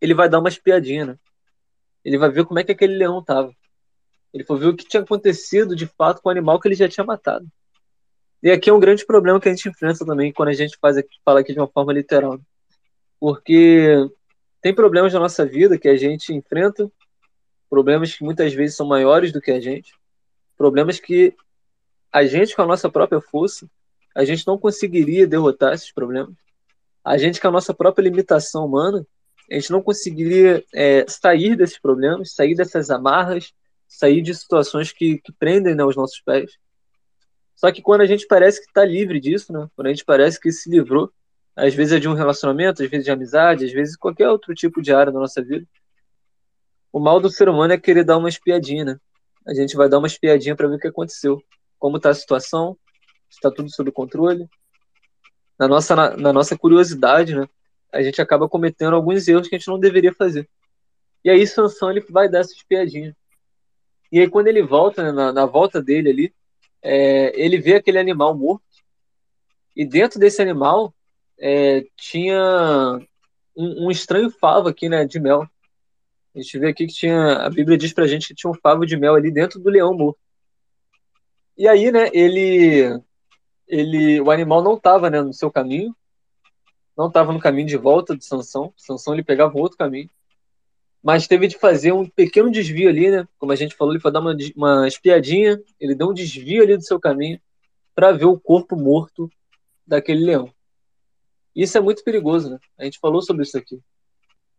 [0.00, 1.18] ele vai dar uma espiadinha, né?
[2.04, 3.52] Ele vai ver como é que aquele leão tava.
[4.32, 6.88] Ele foi ver o que tinha acontecido de fato com o animal que ele já
[6.88, 7.46] tinha matado.
[8.42, 10.96] E aqui é um grande problema que a gente enfrenta também quando a gente faz
[10.96, 12.38] aqui, fala aqui de uma forma literal.
[13.18, 13.94] Porque
[14.60, 16.90] tem problemas na nossa vida que a gente enfrenta,
[17.68, 19.94] problemas que muitas vezes são maiores do que a gente,
[20.56, 21.34] problemas que
[22.12, 23.68] a gente, com a nossa própria força,
[24.14, 26.34] a gente não conseguiria derrotar esses problemas.
[27.04, 29.06] A gente, com a nossa própria limitação humana,
[29.50, 33.52] a gente não conseguiria é, sair desses problemas, sair dessas amarras,
[33.86, 36.58] sair de situações que, que prendem né, os nossos pés.
[37.54, 39.68] Só que quando a gente parece que está livre disso, né?
[39.76, 41.12] quando a gente parece que se livrou,
[41.56, 44.82] às vezes é de um relacionamento, às vezes de amizade, às vezes qualquer outro tipo
[44.82, 45.66] de área da nossa vida,
[46.92, 49.00] o mal do ser humano é querer dar uma espiadinha, né?
[49.46, 51.42] A gente vai dar uma espiadinha para ver o que aconteceu,
[51.78, 52.76] como está a situação,
[53.30, 54.48] está tudo sob controle.
[55.58, 57.48] Na nossa, na, na, nossa curiosidade, né?
[57.92, 60.48] A gente acaba cometendo alguns erros que a gente não deveria fazer.
[61.24, 63.16] E aí Sansão ele vai dar essa espiadinha.
[64.10, 66.34] E aí quando ele volta, né, na, na volta dele ali,
[66.82, 68.64] é, ele vê aquele animal morto.
[69.74, 70.94] E dentro desse animal
[71.38, 72.98] é, tinha
[73.56, 75.48] um, um, estranho favo aqui, né, de mel.
[76.34, 78.84] A gente vê aqui que tinha, a Bíblia diz pra gente que tinha um favo
[78.84, 80.18] de mel ali dentro do leão morto.
[81.56, 83.00] E aí, né, ele,
[83.66, 85.94] ele, o animal não estava, né, no seu caminho,
[86.96, 88.72] não estava no caminho de volta de Sansão.
[88.76, 90.10] Sansão ele pegava outro caminho,
[91.02, 93.28] mas teve de fazer um pequeno desvio ali, né?
[93.38, 96.76] Como a gente falou, ele foi dar uma, uma espiadinha, ele deu um desvio ali
[96.76, 97.40] do seu caminho
[97.94, 99.30] para ver o corpo morto
[99.86, 100.52] daquele leão.
[101.56, 102.58] Isso é muito perigoso, né?
[102.78, 103.80] A gente falou sobre isso aqui.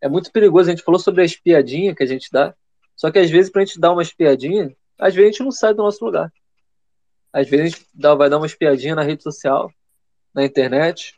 [0.01, 0.67] É muito perigoso.
[0.67, 2.55] A gente falou sobre a espiadinha que a gente dá.
[2.95, 5.51] Só que às vezes, para a gente dar uma espiadinha, às vezes a gente não
[5.51, 6.33] sai do nosso lugar.
[7.31, 9.71] Às vezes a gente dá, vai dar uma espiadinha na rede social,
[10.33, 11.13] na internet,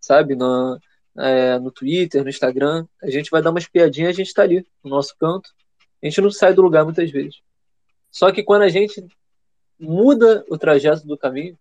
[0.00, 0.34] sabe?
[0.34, 0.76] No,
[1.16, 2.84] é, no Twitter, no Instagram.
[3.00, 5.50] A gente vai dar uma espiadinha a gente está ali, no nosso canto.
[6.02, 7.40] A gente não sai do lugar muitas vezes.
[8.10, 9.06] Só que quando a gente
[9.78, 11.56] muda o trajeto do caminho,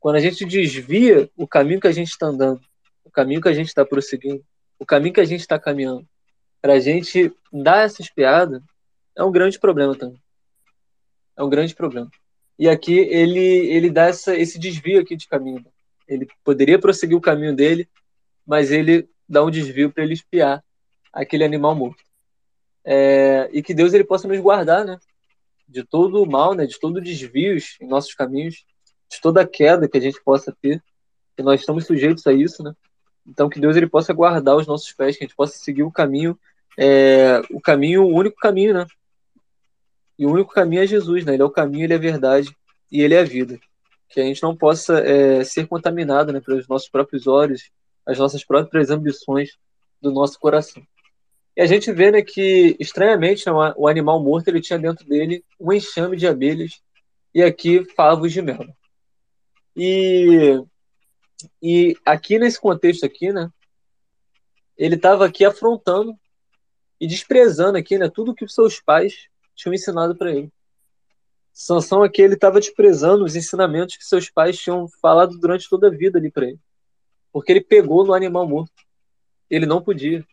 [0.00, 2.62] quando a gente desvia o caminho que a gente está andando
[3.08, 4.44] o caminho que a gente está prosseguindo,
[4.78, 6.06] o caminho que a gente está caminhando,
[6.60, 8.62] para a gente dar essa espiada,
[9.16, 10.20] é um grande problema também.
[11.36, 12.10] É um grande problema.
[12.58, 15.64] E aqui ele, ele dá essa, esse desvio aqui de caminho.
[16.06, 17.88] Ele poderia prosseguir o caminho dele,
[18.46, 20.62] mas ele dá um desvio para ele espiar
[21.12, 22.02] aquele animal morto.
[22.84, 24.98] É, e que Deus ele possa nos guardar, né?
[25.66, 26.66] De todo o mal, né?
[26.66, 28.64] De todo desvios em nossos caminhos,
[29.10, 30.82] de toda queda que a gente possa ter,
[31.36, 32.72] que nós estamos sujeitos a isso, né?
[33.28, 35.92] Então que Deus ele possa guardar os nossos pés, que a gente possa seguir o
[35.92, 36.38] caminho,
[36.78, 38.86] é, o caminho, o único caminho, né?
[40.18, 41.34] E o único caminho é Jesus, né?
[41.34, 42.50] Ele é o caminho, ele é a verdade
[42.90, 43.58] e ele é a vida.
[44.08, 47.70] Que a gente não possa é, ser contaminado, né, pelos nossos próprios olhos,
[48.06, 49.50] as nossas próprias ambições
[50.00, 50.82] do nosso coração.
[51.54, 55.44] E a gente vê, né, que estranhamente, né, o animal morto ele tinha dentro dele
[55.60, 56.80] um enxame de abelhas
[57.34, 58.64] e aqui favos de mel.
[59.76, 60.58] E
[61.62, 63.50] e aqui nesse contexto aqui, né,
[64.76, 66.16] ele estava aqui afrontando
[67.00, 70.52] e desprezando aqui, né, tudo que os seus pais tinham ensinado para ele.
[71.52, 75.90] Sansão aqui ele estava desprezando os ensinamentos que seus pais tinham falado durante toda a
[75.90, 76.60] vida ali para ele,
[77.32, 78.72] porque ele pegou no animal morto.
[79.50, 80.24] Ele não podia.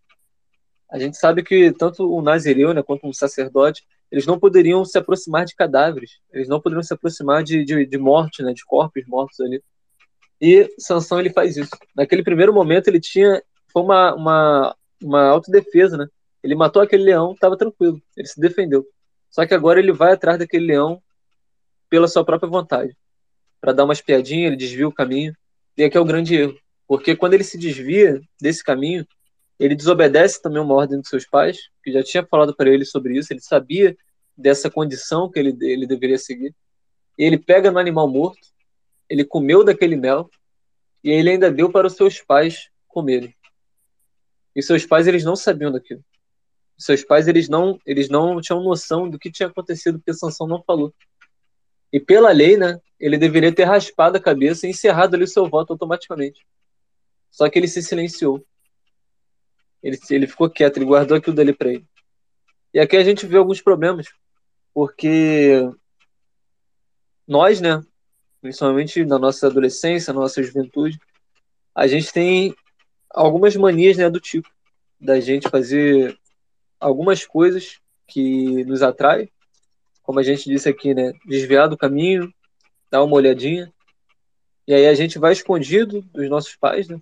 [0.89, 4.97] A gente sabe que tanto o nazireu, né, quanto o sacerdote, eles não poderiam se
[4.97, 9.03] aproximar de cadáveres, eles não poderiam se aproximar de, de, de morte, né, de corpos
[9.07, 9.63] mortos ali.
[10.41, 11.71] E Sansão ele faz isso.
[11.95, 16.07] Naquele primeiro momento ele tinha foi uma uma, uma autodefesa, né?
[16.43, 18.85] Ele matou aquele leão, estava tranquilo, ele se defendeu.
[19.31, 21.01] Só que agora ele vai atrás daquele leão
[21.89, 22.95] pela sua própria vontade,
[23.59, 25.35] para dar uma espiadinha, ele desvia o caminho.
[25.77, 29.05] E aqui é o grande erro, porque quando ele se desvia desse caminho,
[29.59, 33.17] ele desobedece também uma ordem dos seus pais, que já tinha falado para ele sobre
[33.17, 33.95] isso, ele sabia
[34.37, 36.53] dessa condição que ele, ele deveria seguir.
[37.17, 38.47] E ele pega no animal morto,
[39.09, 40.29] ele comeu daquele mel
[41.03, 43.35] e ele ainda deu para os seus pais comerem.
[44.55, 46.03] E seus pais eles não sabiam daquilo.
[46.77, 50.63] Seus pais eles não eles não tinham noção do que tinha acontecido porque Sansão não
[50.63, 50.93] falou.
[51.91, 55.47] E pela lei, né, ele deveria ter raspado a cabeça e encerrado ali o seu
[55.47, 56.45] voto automaticamente.
[57.31, 58.45] Só que ele se silenciou.
[59.81, 61.85] Ele, ele ficou quieto, ele guardou aquilo dali para ele.
[62.73, 64.07] E aqui a gente vê alguns problemas,
[64.73, 65.69] porque
[67.27, 67.81] nós, né,
[68.45, 70.99] principalmente na nossa adolescência, na nossa juventude,
[71.73, 72.55] a gente tem
[73.09, 74.47] algumas manias né, do tipo
[75.01, 76.15] da gente fazer
[76.79, 79.27] algumas coisas que nos atraem,
[80.03, 82.31] como a gente disse aqui, né, desviar do caminho,
[82.91, 83.73] dar uma olhadinha.
[84.67, 86.99] E aí a gente vai escondido dos nossos pais, né?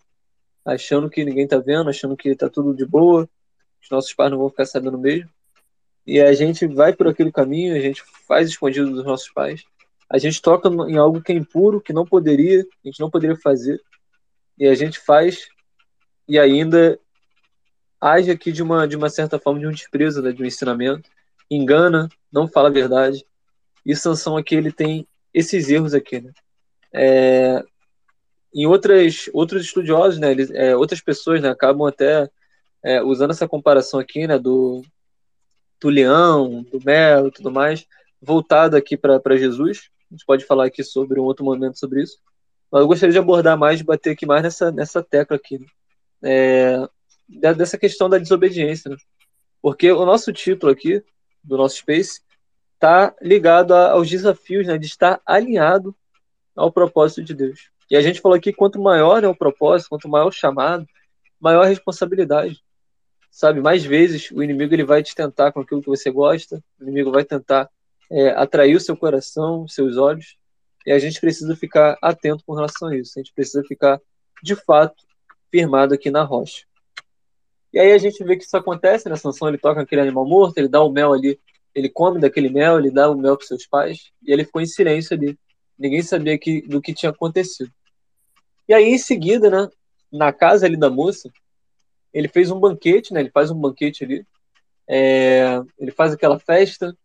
[0.64, 3.30] Achando que ninguém tá vendo, achando que tá tudo de boa,
[3.82, 5.30] os nossos pais não vão ficar sabendo mesmo.
[6.08, 9.66] E a gente vai por aquele caminho, a gente faz escondido dos nossos pais.
[10.14, 13.36] A gente toca em algo que é impuro, que não poderia, a gente não poderia
[13.36, 13.82] fazer.
[14.60, 15.48] E a gente faz
[16.28, 17.00] e ainda
[18.00, 21.10] age aqui de uma, de uma certa forma de um desprezo, né, de um ensinamento,
[21.50, 23.26] engana, não fala a verdade.
[23.84, 26.32] E Sansão aqui ele tem esses erros aqui, né?
[26.94, 27.64] É,
[28.54, 32.30] em outras outros estudiosos, né, eles, é, outras pessoas, né, acabam até
[32.84, 34.84] é, usando essa comparação aqui, né, do
[35.82, 37.88] do leão, do mel tudo mais,
[38.22, 39.90] voltado aqui para Jesus.
[40.14, 42.20] A gente pode falar aqui sobre um outro momento sobre isso.
[42.72, 45.58] Mas eu gostaria de abordar mais, de bater aqui mais nessa, nessa tecla aqui.
[45.58, 45.68] Né?
[46.24, 46.88] É,
[47.56, 48.92] dessa questão da desobediência.
[48.92, 48.98] Né?
[49.60, 51.04] Porque o nosso título aqui,
[51.44, 52.22] do nosso Space,
[52.76, 55.96] está ligado aos desafios né, de estar alinhado
[56.56, 57.72] ao propósito de Deus.
[57.90, 60.86] E a gente falou aqui, quanto maior é o propósito, quanto maior o chamado,
[61.40, 62.64] maior a responsabilidade.
[63.32, 66.84] Sabe, mais vezes o inimigo ele vai te tentar com aquilo que você gosta, o
[66.84, 67.68] inimigo vai tentar
[68.12, 70.38] é, atrair o seu coração, seus olhos,
[70.86, 73.14] e a gente precisa ficar atento com relação a isso.
[73.16, 74.00] A gente precisa ficar,
[74.42, 75.04] de fato,
[75.50, 76.66] firmado aqui na rocha.
[77.72, 79.16] E aí a gente vê que isso acontece, né?
[79.16, 81.40] Sansão ele toca aquele animal morto, ele dá o mel ali,
[81.74, 84.66] ele come daquele mel, ele dá o mel para seus pais, e ele ficou em
[84.66, 85.38] silêncio ali.
[85.78, 87.72] Ninguém sabia que, do que tinha acontecido.
[88.68, 89.68] E aí, em seguida, né,
[90.12, 91.32] na casa ali da moça,
[92.14, 93.22] ele fez um banquete, né?
[93.22, 94.26] Ele faz um banquete ali.
[94.88, 96.96] É, ele faz aquela festa.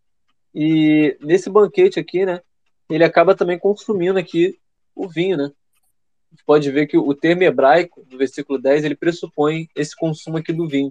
[0.55, 2.41] E nesse banquete aqui, né?
[2.89, 4.59] Ele acaba também consumindo aqui
[4.95, 5.45] o vinho, né?
[6.31, 10.39] A gente pode ver que o termo hebraico, do versículo 10, ele pressupõe esse consumo
[10.39, 10.91] aqui do vinho.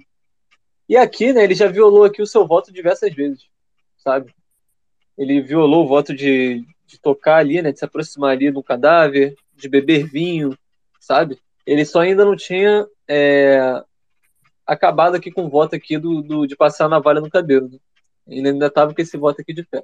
[0.90, 3.48] E aqui, né, ele já violou aqui o seu voto diversas vezes,
[3.98, 4.34] sabe?
[5.18, 9.36] Ele violou o voto de, de tocar ali, né, de se aproximar ali do cadáver,
[9.54, 10.58] de beber vinho,
[11.00, 11.38] sabe?
[11.66, 13.84] Ele só ainda não tinha é,
[14.66, 17.70] acabado aqui com o voto aqui do, do de passar a navalha no cabelo.
[17.70, 17.78] Né?
[18.28, 19.82] Ele ainda estava com esse voto aqui de pé.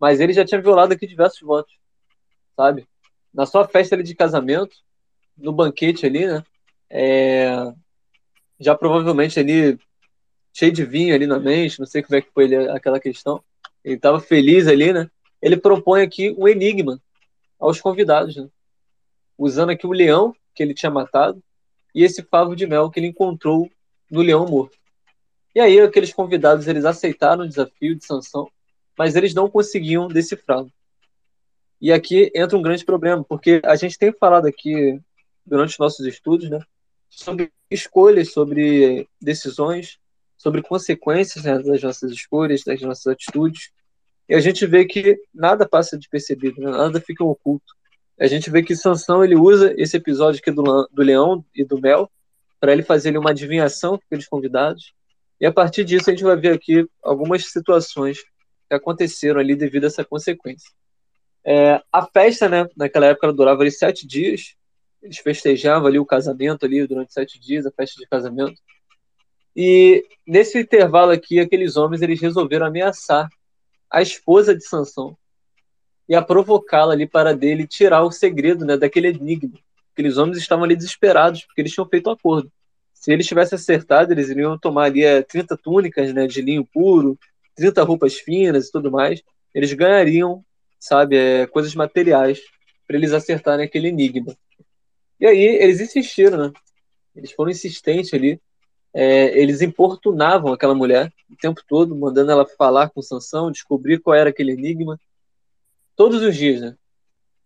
[0.00, 1.74] Mas ele já tinha violado aqui diversos votos,
[2.56, 2.86] sabe?
[3.32, 4.76] Na sua festa ali de casamento,
[5.36, 6.44] no banquete ali, né?
[6.90, 7.72] É,
[8.58, 9.78] já provavelmente ali
[10.52, 13.42] cheio de vinho ali na mente, não sei como é que foi ali, aquela questão.
[13.84, 15.10] Ele estava feliz ali, né?
[15.42, 17.00] Ele propõe aqui um enigma
[17.58, 18.48] aos convidados, né?
[19.36, 21.42] Usando aqui o leão que ele tinha matado
[21.94, 23.68] e esse favo de mel que ele encontrou
[24.10, 24.78] no leão morto.
[25.54, 28.50] E aí aqueles convidados eles aceitaram o desafio de Sansão,
[28.98, 30.70] mas eles não conseguiam decifrá-lo.
[31.80, 35.00] E aqui entra um grande problema, porque a gente tem falado aqui
[35.44, 36.58] durante os nossos estudos, né,
[37.10, 39.98] sobre escolhas, sobre decisões,
[40.36, 43.70] sobre consequências né, das nossas escolhas, das nossas atitudes.
[44.28, 47.74] E a gente vê que nada passa despercebido, né, nada fica oculto.
[48.18, 51.80] A gente vê que Sansão ele usa esse episódio aqui do, do leão e do
[51.80, 52.10] mel
[52.60, 54.94] para ele fazer uma adivinhação com aqueles convidados.
[55.44, 58.22] E a partir disso a gente vai ver aqui algumas situações
[58.66, 60.70] que aconteceram ali devido a essa consequência.
[61.44, 64.54] É, a festa, né, naquela época ela durava ali sete dias.
[65.02, 68.58] Eles festejavam ali o casamento ali durante sete dias, a festa de casamento.
[69.54, 73.28] E nesse intervalo aqui, aqueles homens eles resolveram ameaçar
[73.90, 75.14] a esposa de Sansão
[76.08, 79.58] e a provocá-la ali para dele tirar o segredo, né, daquele enigma.
[79.92, 82.50] Aqueles homens estavam ali desesperados, porque eles tinham feito um acordo.
[83.04, 87.18] Se eles tivessem acertado, eles iriam tomar ali é, 30 túnicas né, de linho puro,
[87.54, 89.22] 30 roupas finas e tudo mais.
[89.54, 90.42] Eles ganhariam,
[90.80, 92.40] sabe, é, coisas materiais
[92.86, 94.34] para eles acertarem aquele enigma.
[95.20, 96.52] E aí eles insistiram, né?
[97.14, 98.40] Eles foram insistentes ali.
[98.94, 104.16] É, eles importunavam aquela mulher o tempo todo, mandando ela falar com Sansão, descobrir qual
[104.16, 104.98] era aquele enigma.
[105.94, 106.74] Todos os dias, né?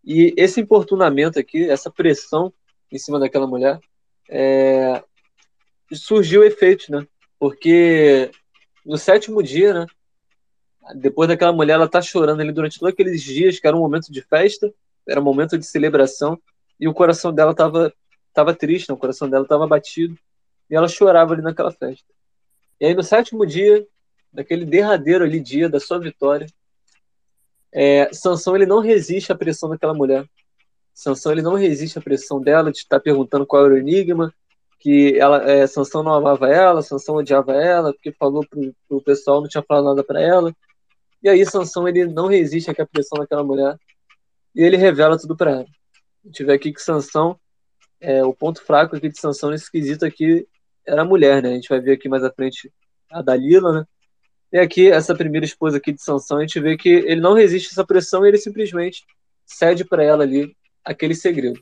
[0.04, 2.52] E esse importunamento aqui, essa pressão
[2.92, 3.80] em cima daquela mulher,
[4.28, 5.02] é,
[5.92, 7.06] surgiu efeito, né?
[7.38, 8.30] Porque
[8.84, 9.86] no sétimo dia, né?
[10.94, 14.10] Depois daquela mulher, ela tá chorando ali durante todos aqueles dias, que era um momento
[14.10, 14.72] de festa,
[15.06, 16.40] era um momento de celebração,
[16.80, 17.92] e o coração dela tava,
[18.32, 18.94] tava triste, né?
[18.94, 20.16] o coração dela tava batido,
[20.70, 22.06] e ela chorava ali naquela festa.
[22.80, 23.86] E aí no sétimo dia,
[24.32, 26.46] naquele derradeiro ali dia da sua vitória,
[27.72, 30.26] é, Sansão ele não resiste à pressão daquela mulher.
[30.94, 34.32] Sansão ele não resiste à pressão dela de estar perguntando qual era o enigma,
[34.78, 39.40] que ela, é, Sansão não amava ela, Sansão odiava ela, porque falou pro, pro pessoal,
[39.40, 40.54] não tinha falado nada para ela.
[41.22, 43.76] E aí Sansão ele não resiste à pressão daquela mulher
[44.54, 45.66] e ele revela tudo para ela.
[46.24, 47.38] A gente vê aqui que Sansão,
[48.00, 50.46] é, o ponto fraco aqui de Sansão nesse quesito aqui
[50.86, 51.50] era a mulher, né?
[51.50, 52.72] A gente vai ver aqui mais à frente
[53.10, 53.84] a Dalila, né?
[54.50, 57.68] E aqui, essa primeira esposa aqui de Sansão, a gente vê que ele não resiste
[57.68, 59.04] a essa pressão e ele simplesmente
[59.44, 61.60] cede para ela ali aquele segredo.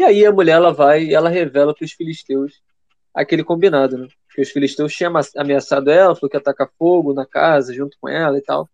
[0.00, 2.62] E aí a mulher ela vai e ela revela para os filisteus
[3.12, 4.08] aquele combinado, né?
[4.34, 8.08] Que os filisteus tinham ameaçado ela, falou que ia atacar fogo na casa junto com
[8.08, 8.66] ela e tal.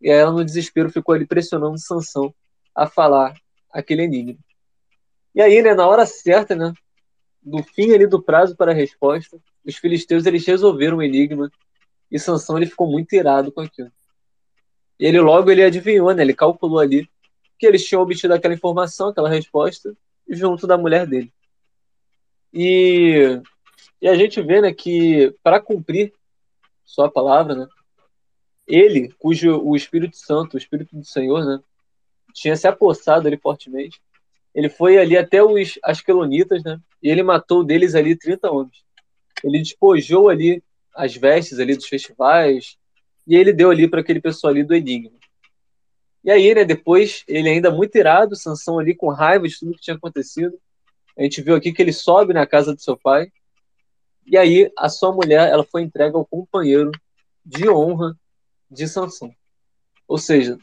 [0.00, 2.34] E aí ela, no desespero, ficou ali pressionando Sansão
[2.74, 3.34] a falar
[3.70, 4.38] aquele enigma.
[5.34, 6.72] E aí, né, na hora certa, né,
[7.42, 11.52] do fim ali do prazo para a resposta, os filisteus eles resolveram o enigma
[12.10, 13.92] e Sansão ele ficou muito irado com aquilo.
[14.98, 17.06] E ele logo ele adivinhou, né, ele calculou ali
[17.58, 19.94] que eles tinham obtido aquela informação, aquela resposta
[20.30, 21.32] junto da mulher dele.
[22.52, 23.40] E,
[24.00, 26.12] e a gente vê, né, que para cumprir
[26.84, 27.66] sua palavra, né,
[28.66, 31.60] ele, cujo o Espírito Santo, o Espírito do Senhor, né,
[32.32, 34.00] tinha se apossado ali fortemente,
[34.54, 36.80] ele foi ali até os asquelonitas, né?
[37.02, 38.82] E ele matou deles ali 30 homens.
[39.44, 40.62] Ele despojou ali
[40.94, 42.76] as vestes ali dos festivais
[43.26, 45.12] e ele deu ali para aquele pessoal ali do enigma.
[46.22, 49.80] E aí, né, depois, ele ainda muito irado, Sansão ali com raiva de tudo que
[49.80, 50.58] tinha acontecido.
[51.16, 53.32] A gente viu aqui que ele sobe na casa do seu pai.
[54.26, 56.92] E aí, a sua mulher, ela foi entregue ao companheiro
[57.44, 58.16] de honra
[58.70, 59.34] de Sansão.
[60.06, 60.58] Ou seja,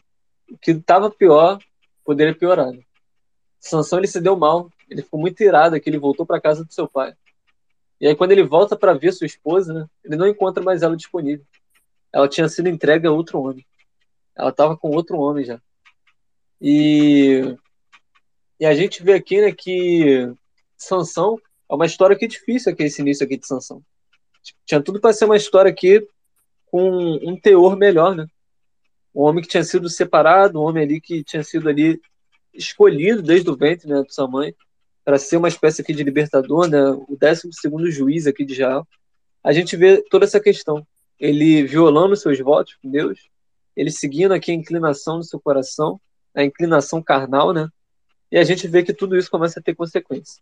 [0.49, 1.59] o que estava pior
[2.05, 2.71] poderia piorar.
[2.71, 2.81] Né?
[3.59, 6.73] Sansão ele se deu mal, ele ficou muito irado que ele voltou para casa do
[6.73, 7.13] seu pai.
[7.99, 10.95] E aí quando ele volta para ver sua esposa, né, ele não encontra mais ela
[10.95, 11.45] disponível.
[12.13, 13.65] Ela tinha sido entregue a outro homem.
[14.37, 15.59] Ela estava com outro homem já.
[16.61, 17.55] E
[18.59, 20.31] e a gente vê aqui, né, que
[20.75, 21.37] Sansão
[21.69, 23.83] é uma história que é difícil aqui esse início aqui de Sansão.
[24.65, 26.05] Tinha tudo para ser uma história aqui
[26.65, 28.25] com um teor melhor, né?
[29.13, 32.01] Um homem que tinha sido separado, um homem ali que tinha sido ali
[32.53, 34.55] escolhido desde o ventre né, de sua mãe
[35.03, 38.85] para ser uma espécie aqui de libertador, né, o 12 segundo juiz aqui de Israel,
[39.43, 40.85] a gente vê toda essa questão.
[41.19, 43.29] Ele violando seus votos com Deus,
[43.77, 46.01] ele seguindo aqui a inclinação do seu coração,
[46.35, 47.69] a inclinação carnal, né?
[48.31, 50.41] E a gente vê que tudo isso começa a ter consequências.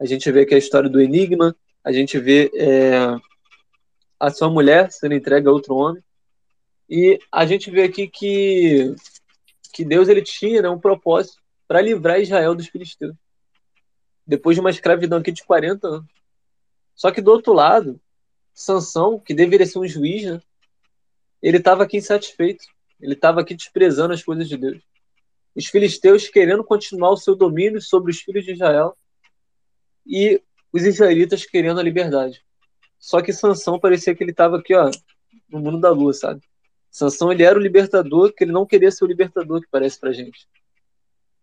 [0.00, 1.54] A gente vê que a história do enigma,
[1.84, 2.92] a gente vê é,
[4.18, 6.02] a sua mulher sendo entregue a outro homem,
[6.90, 8.94] e a gente vê aqui que,
[9.72, 13.14] que Deus ele tinha né, um propósito para livrar Israel dos filisteus.
[14.26, 16.10] Depois de uma escravidão aqui de 40 anos.
[16.96, 18.00] Só que do outro lado,
[18.52, 20.42] Sansão, que deveria ser um juiz, né,
[21.42, 22.64] ele estava aqui insatisfeito.
[23.00, 24.80] Ele estava aqui desprezando as coisas de Deus.
[25.54, 28.96] Os filisteus querendo continuar o seu domínio sobre os filhos de Israel
[30.06, 30.40] e
[30.72, 32.42] os israelitas querendo a liberdade.
[32.98, 34.90] Só que Sansão parecia que ele estava aqui, ó,
[35.50, 36.40] no mundo da lua, sabe?
[36.90, 40.12] Sansão ele era o libertador, que ele não queria ser o libertador que parece pra
[40.12, 40.46] gente.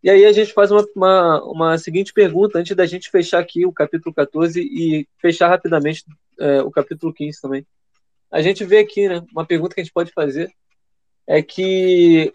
[0.02, 3.66] E aí a gente faz uma, uma, uma, seguinte pergunta, antes da gente fechar aqui
[3.66, 6.06] o capítulo 14 e fechar rapidamente
[6.40, 7.66] é, o capítulo 15 também.
[8.32, 10.54] A gente vê aqui, né, uma pergunta que a gente pode fazer
[11.26, 12.34] é que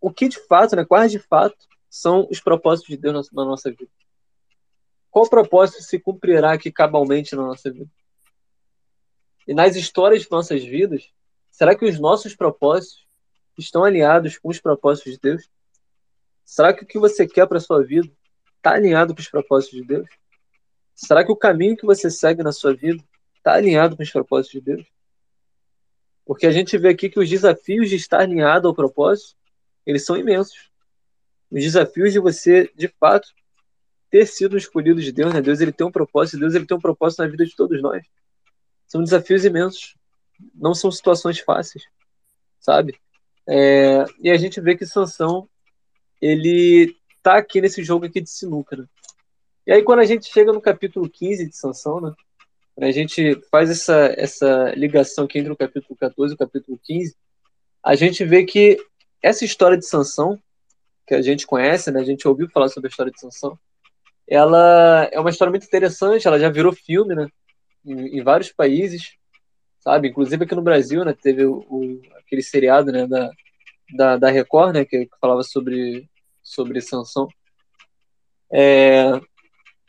[0.00, 1.56] o, que de fato, né, quais de fato
[1.90, 3.90] são os propósitos de Deus na, na nossa vida?
[5.10, 7.90] Qual propósito se cumprirá aqui cabalmente na nossa vida?
[9.46, 11.10] E nas histórias de nossas vidas,
[11.50, 13.06] será que os nossos propósitos
[13.58, 15.48] estão alinhados com os propósitos de Deus?
[16.44, 18.10] Será que o que você quer para sua vida
[18.56, 20.08] está alinhado com os propósitos de Deus?
[20.94, 23.02] Será que o caminho que você segue na sua vida
[23.46, 24.86] está alinhado com os propósitos de Deus?
[26.24, 29.36] Porque a gente vê aqui que os desafios de estar alinhado ao propósito,
[29.86, 30.68] eles são imensos.
[31.48, 33.28] Os desafios de você, de fato,
[34.10, 35.40] ter sido escolhido de Deus, né?
[35.40, 38.04] Deus ele tem um propósito, Deus ele tem um propósito na vida de todos nós.
[38.88, 39.94] São desafios imensos.
[40.52, 41.84] Não são situações fáceis,
[42.58, 42.98] sabe?
[43.48, 45.48] É, e a gente vê que Sansão
[46.20, 48.86] ele tá aqui nesse jogo aqui de sinuca, né?
[49.64, 52.12] E aí quando a gente chega no capítulo 15 de Sansão, né?
[52.80, 57.16] A gente faz essa, essa ligação aqui entre o capítulo 14 e o capítulo 15,
[57.82, 58.76] a gente vê que
[59.22, 60.38] essa história de Sansão,
[61.06, 62.00] que a gente conhece, né?
[62.00, 63.58] A gente ouviu falar sobre a história de Sansão,
[64.28, 67.28] ela é uma história muito interessante, ela já virou filme, né?
[67.84, 69.16] Em, em vários países,
[69.80, 70.08] sabe?
[70.08, 71.14] Inclusive aqui no Brasil, né?
[71.14, 73.06] Teve o, o aquele seriado, né?
[73.06, 73.30] Da,
[73.94, 76.08] da, da Record, né, que, falava sobre,
[76.42, 77.28] sobre Sansão.
[78.50, 79.12] É,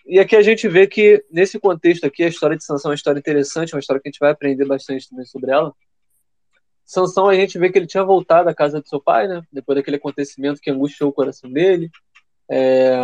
[0.07, 2.95] e aqui a gente vê que, nesse contexto aqui, a história de Sansão é uma
[2.95, 5.73] história interessante, uma história que a gente vai aprender bastante também sobre ela.
[6.85, 9.75] Sansão, a gente vê que ele tinha voltado à casa de seu pai, né, depois
[9.75, 11.91] daquele acontecimento que angustiou o coração dele.
[12.49, 12.97] É,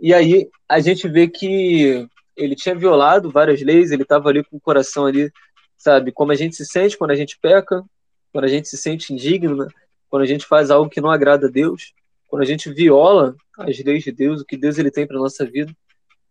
[0.00, 4.56] e aí a gente vê que ele tinha violado várias leis, ele estava ali com
[4.56, 5.30] o coração ali,
[5.76, 7.84] sabe, como a gente se sente quando a gente peca,
[8.32, 9.68] quando a gente se sente indigno, né?
[10.08, 11.92] quando a gente faz algo que não agrada a Deus,
[12.28, 15.44] quando a gente viola as leis de Deus, o que Deus ele tem para nossa
[15.44, 15.72] vida.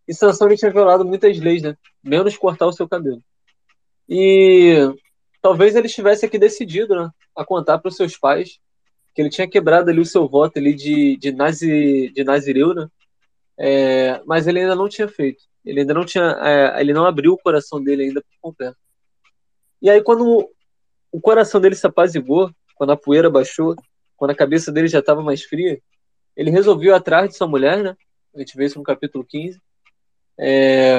[0.08, 1.76] E Sansão tinha violado muitas leis, né?
[2.04, 3.22] Menos cortar o seu cabelo.
[4.08, 4.78] E
[5.42, 8.60] talvez ele estivesse aqui decidido né, a contar para os seus pais
[9.14, 12.88] que ele tinha quebrado ali o seu voto ali de, de, nazi, de nazireu, né?
[13.58, 15.44] É, mas ele ainda não tinha feito.
[15.64, 18.78] Ele ainda não tinha, é, ele não abriu o coração dele ainda por completo.
[19.82, 20.50] E aí quando
[21.12, 23.74] o coração dele se apaziguou, quando a poeira baixou,
[24.18, 25.80] quando a cabeça dele já estava mais fria,
[26.36, 27.96] ele resolveu ir atrás de sua mulher, né?
[28.36, 29.62] A gente vê isso no capítulo 15.
[30.38, 30.98] É,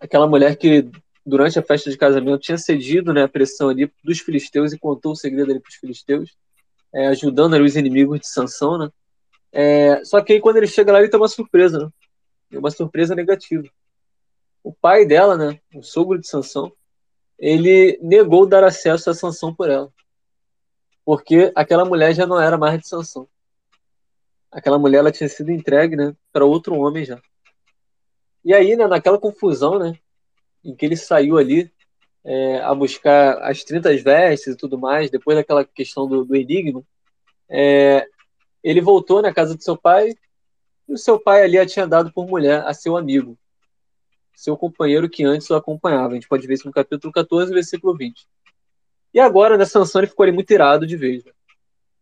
[0.00, 0.88] aquela mulher que
[1.24, 5.12] durante a festa de casamento tinha cedido né, a pressão ali dos filisteus e contou
[5.12, 6.36] o segredo ali para os filisteus,
[6.94, 8.88] é, ajudando ali os inimigos de Sansão, né?
[9.52, 12.58] É, só que aí quando ele chega lá ele tem uma surpresa, né?
[12.58, 13.66] Uma surpresa negativa.
[14.62, 16.72] O pai dela, né, o sogro de Sansão,
[17.38, 19.92] ele negou dar acesso a Sansão por ela.
[21.04, 23.28] Porque aquela mulher já não era mais de Sansão.
[24.50, 27.20] Aquela mulher ela tinha sido entregue, né, para outro homem já.
[28.46, 29.98] E aí, né, naquela confusão, né,
[30.64, 31.68] em que ele saiu ali
[32.22, 36.80] é, a buscar as 30 vestes e tudo mais, depois daquela questão do, do enigma,
[37.48, 38.06] é,
[38.62, 40.14] ele voltou na casa do seu pai
[40.88, 43.36] e o seu pai ali a tinha dado por mulher a seu amigo,
[44.32, 46.12] seu companheiro que antes o acompanhava.
[46.12, 48.28] A gente pode ver isso no capítulo 14, versículo 20.
[49.12, 51.24] E agora, né, Sansão ele ficou ali muito irado de vez.
[51.24, 51.32] Né?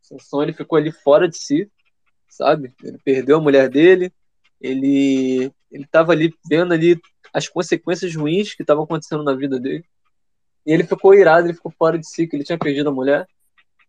[0.03, 1.70] Sansão ele ficou ali fora de si,
[2.28, 2.74] sabe?
[2.82, 4.12] Ele perdeu a mulher dele,
[4.61, 7.01] ele ele estava ali vendo ali
[7.33, 9.85] as consequências ruins que estavam acontecendo na vida dele.
[10.64, 13.27] E ele ficou irado, ele ficou fora de si, que ele tinha perdido a mulher,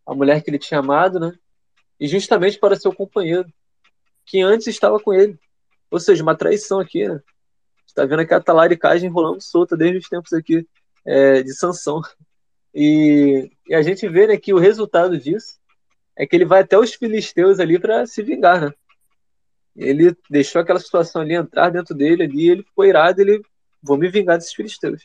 [0.04, 1.32] a mulher que ele tinha amado, né?
[2.00, 3.48] E justamente para seu companheiro,
[4.26, 5.38] que antes estava com ele.
[5.92, 7.22] Ou seja, uma traição aqui, né?
[7.86, 10.68] Está vendo aqui a talaricagem rolando solta desde os tempos aqui
[11.06, 12.02] é, de Sansão.
[12.74, 15.60] E, e, a gente vê né, que o resultado disso
[16.18, 18.74] é que ele vai até os filisteus ali para se vingar, né?
[19.76, 23.42] Ele deixou aquela situação ali entrar dentro dele ali, ele ficou irado, ele
[23.84, 25.04] vou me vingar desses filisteus.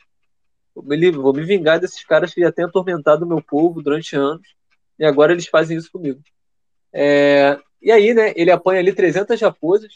[0.76, 4.46] Me, vou me vingar desses caras que já têm atormentado o meu povo durante anos
[4.98, 6.20] e agora eles fazem isso comigo.
[6.92, 9.92] É, e aí, né, ele apanha ali 300 raposas,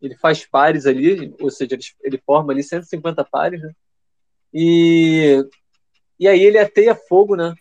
[0.00, 3.72] ele faz pares ali, ou seja, ele, ele forma ali 150 pares, né?
[4.52, 5.44] E,
[6.18, 7.54] e aí ele ateia fogo, né?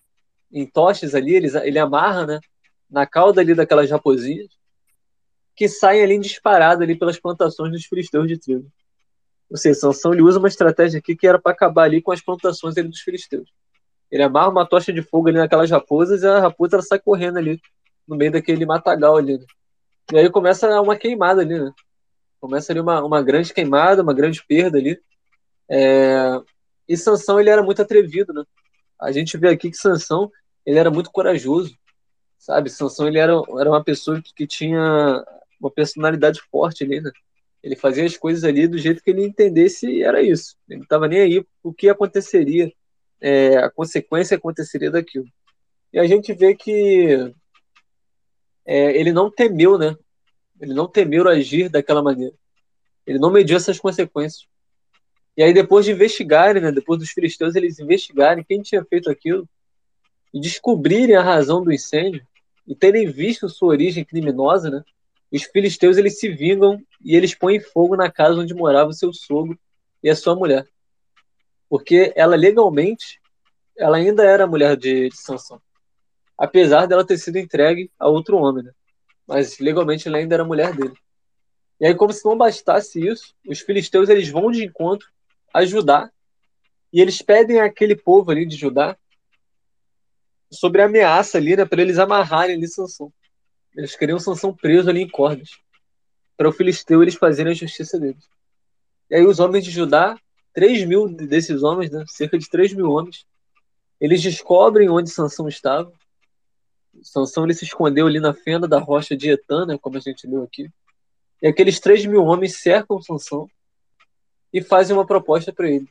[0.52, 2.40] Em tochas ali, ele, ele amarra, né?
[2.90, 4.48] Na cauda ali daquelas raposinhas
[5.60, 8.72] que saem ali disparado ali pelas plantações dos filisteus de trigo.
[9.52, 12.22] Ou seja, Sansão ele usa uma estratégia aqui que era para acabar ali com as
[12.22, 13.52] plantações ali dos filisteus.
[14.10, 17.40] Ele amarra uma tocha de fogo ali naquelas raposas e a raposa ela sai correndo
[17.40, 17.60] ali
[18.08, 19.38] no meio daquele matagal ali.
[19.38, 19.46] Né?
[20.14, 21.74] E aí começa uma queimada ali, né?
[22.40, 24.98] Começa ali uma, uma grande queimada, uma grande perda ali.
[25.70, 26.40] É...
[26.88, 28.46] E Sansão ele era muito atrevido, né?
[28.98, 30.32] A gente vê aqui que Sansão
[30.66, 31.78] ele era muito corajoso,
[32.38, 32.70] sabe?
[32.70, 35.22] Sansão ele era, era uma pessoa que tinha
[35.60, 37.12] uma personalidade forte ali, né?
[37.62, 40.56] Ele fazia as coisas ali do jeito que ele entendesse e era isso.
[40.68, 42.72] Ele não estava nem aí o que aconteceria,
[43.20, 45.26] é, a consequência aconteceria daquilo.
[45.92, 47.34] E a gente vê que
[48.66, 49.96] é, ele não temeu, né?
[50.60, 52.34] Ele não temeu agir daquela maneira.
[53.06, 54.48] Ele não mediu essas consequências.
[55.36, 59.48] E aí, depois de investigarem, né, depois dos filisteus eles investigarem quem tinha feito aquilo
[60.34, 62.22] e descobrirem a razão do incêndio
[62.68, 64.84] e terem visto sua origem criminosa, né,
[65.32, 69.14] os filisteus eles se vingam e eles põem fogo na casa onde morava o seu
[69.14, 69.60] sogro
[70.04, 70.68] e a sua mulher.
[71.70, 73.22] Porque ela legalmente,
[73.78, 75.62] ela ainda era mulher de, de Sansão.
[76.38, 78.72] Apesar dela ter sido entregue a outro homem, né?
[79.28, 80.96] Mas legalmente ela ainda era mulher dele.
[81.80, 85.08] E aí, como se não bastasse isso, os filisteus eles vão de encontro
[85.54, 86.12] a Judá
[86.92, 88.98] e eles pedem àquele povo ali de Judá
[90.52, 93.14] sobre a ameaça ali, né, para eles amarrarem ali Sansão.
[93.76, 95.58] Eles queriam Sansão preso ali em cordas.
[96.36, 98.28] Para o filisteu eles fazerem a justiça deles.
[99.10, 100.18] E aí os homens de Judá,
[100.54, 103.26] 3 mil desses homens, né, cerca de 3 mil homens,
[104.00, 105.92] eles descobrem onde Sansão estava.
[107.02, 110.28] Sansão ele se escondeu ali na fenda da rocha de Etan, né, como a gente
[110.28, 110.70] leu aqui.
[111.42, 113.50] E aqueles 3 mil homens cercam Sansão
[114.54, 115.88] e fazem uma proposta para ele.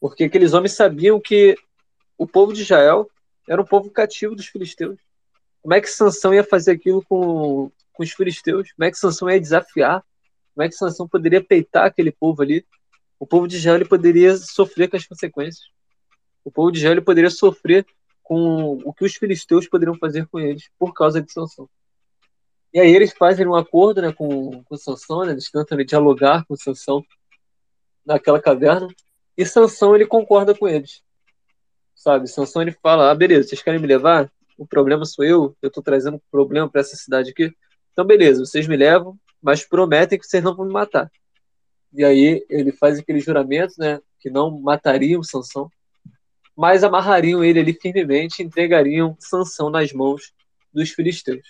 [0.00, 1.56] Porque aqueles homens sabiam que
[2.18, 3.10] o povo de Israel
[3.48, 4.98] era um povo cativo dos filisteus.
[5.66, 8.70] Como é que Sansão ia fazer aquilo com, com os filisteus?
[8.70, 10.00] Como é que Sansão ia desafiar?
[10.54, 12.64] Como é que Sansão poderia peitar aquele povo ali?
[13.18, 15.68] O povo de Israel poderia sofrer com as consequências.
[16.44, 17.84] O povo de Israel poderia sofrer
[18.22, 21.68] com o que os filisteus poderiam fazer com eles por causa de Sansão.
[22.72, 26.54] E aí eles fazem um acordo né, com, com Sansão, né, eles tentam dialogar com
[26.54, 27.04] Sansão
[28.04, 28.86] naquela caverna,
[29.36, 31.02] e Sansão ele concorda com eles.
[31.92, 34.30] Sabe, Sansão ele fala: "Ah, beleza, vocês querem me levar?
[34.56, 37.52] O problema sou eu, eu estou trazendo problema para essa cidade aqui.
[37.92, 41.10] Então, beleza, vocês me levam, mas prometem que vocês não vão me matar.
[41.92, 45.70] E aí ele faz aquele juramento, né, que não matariam Sansão.
[46.56, 50.32] mas amarrariam ele ali firmemente e entregariam Sansão nas mãos
[50.72, 51.46] dos filisteus.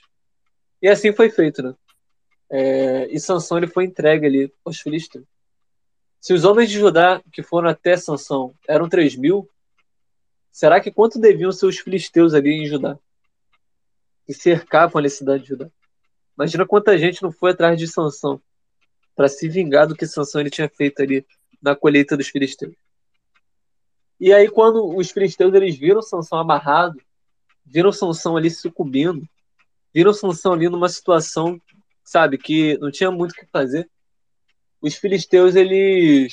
[0.82, 1.74] E assim foi feito, né?
[2.50, 5.24] É, e Sansão ele foi entregue ali aos filisteus.
[6.20, 9.48] Se os homens de Judá que foram até Sansão eram 3 mil,
[10.56, 12.98] será que quanto deviam ser os filisteus ali em Judá?
[14.24, 15.68] Que cercavam a cidade de Judá.
[16.34, 18.40] Imagina quanta gente não foi atrás de Sansão
[19.14, 21.26] para se vingar do que Sansão ele tinha feito ali
[21.60, 22.74] na colheita dos filisteus.
[24.18, 26.98] E aí quando os filisteus eles viram Sansão amarrado,
[27.62, 29.28] viram Sansão ali sucumbindo,
[29.92, 31.60] viram Sansão ali numa situação,
[32.02, 33.90] sabe, que não tinha muito o que fazer.
[34.80, 36.32] Os filisteus eles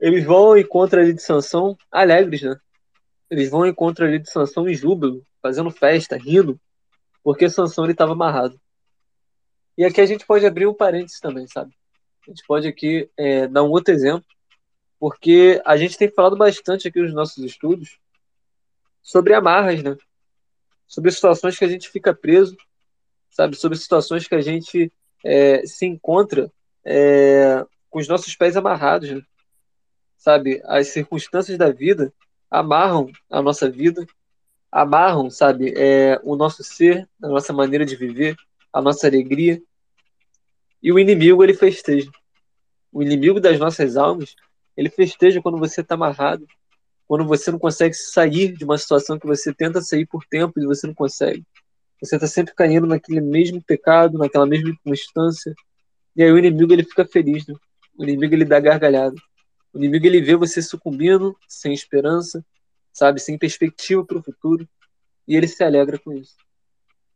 [0.00, 2.60] eles vão ao encontro ali de Sansão alegres, né?
[3.30, 6.58] Eles vão ao encontro ali de Sansão em júbilo, fazendo festa, rindo,
[7.22, 8.58] porque Sansão ele estava amarrado.
[9.76, 11.72] E aqui a gente pode abrir um parênteses também, sabe?
[12.26, 14.26] A gente pode aqui é, dar um outro exemplo,
[14.98, 17.98] porque a gente tem falado bastante aqui nos nossos estudos
[19.02, 19.96] sobre amarras, né?
[20.86, 22.56] Sobre situações que a gente fica preso,
[23.30, 23.56] sabe?
[23.56, 24.92] Sobre situações que a gente
[25.24, 26.50] é, se encontra
[26.84, 29.22] é, com os nossos pés amarrados, né?
[30.16, 30.60] sabe?
[30.64, 32.12] As circunstâncias da vida
[32.50, 34.06] amarram a nossa vida,
[34.70, 35.72] amarram, sabe?
[35.76, 38.36] É, o nosso ser, a nossa maneira de viver,
[38.72, 39.60] a nossa alegria.
[40.82, 42.10] E o inimigo, ele festeja.
[42.92, 44.34] O inimigo das nossas almas,
[44.76, 46.46] ele festeja quando você está amarrado,
[47.06, 50.66] quando você não consegue sair de uma situação que você tenta sair por tempo e
[50.66, 51.44] você não consegue.
[52.00, 55.54] Você está sempre caindo naquele mesmo pecado, naquela mesma inconstância.
[56.14, 57.54] E aí o inimigo ele fica feliz, né?
[57.96, 59.16] O inimigo ele dá gargalhada.
[59.72, 62.44] O inimigo ele vê você sucumbindo, sem esperança,
[62.92, 64.68] sabe, sem perspectiva para o futuro,
[65.26, 66.36] e ele se alegra com isso.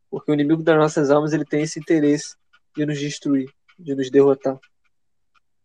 [0.09, 2.35] Porque o inimigo das nossas almas ele tem esse interesse
[2.75, 4.59] de nos destruir, de nos derrotar.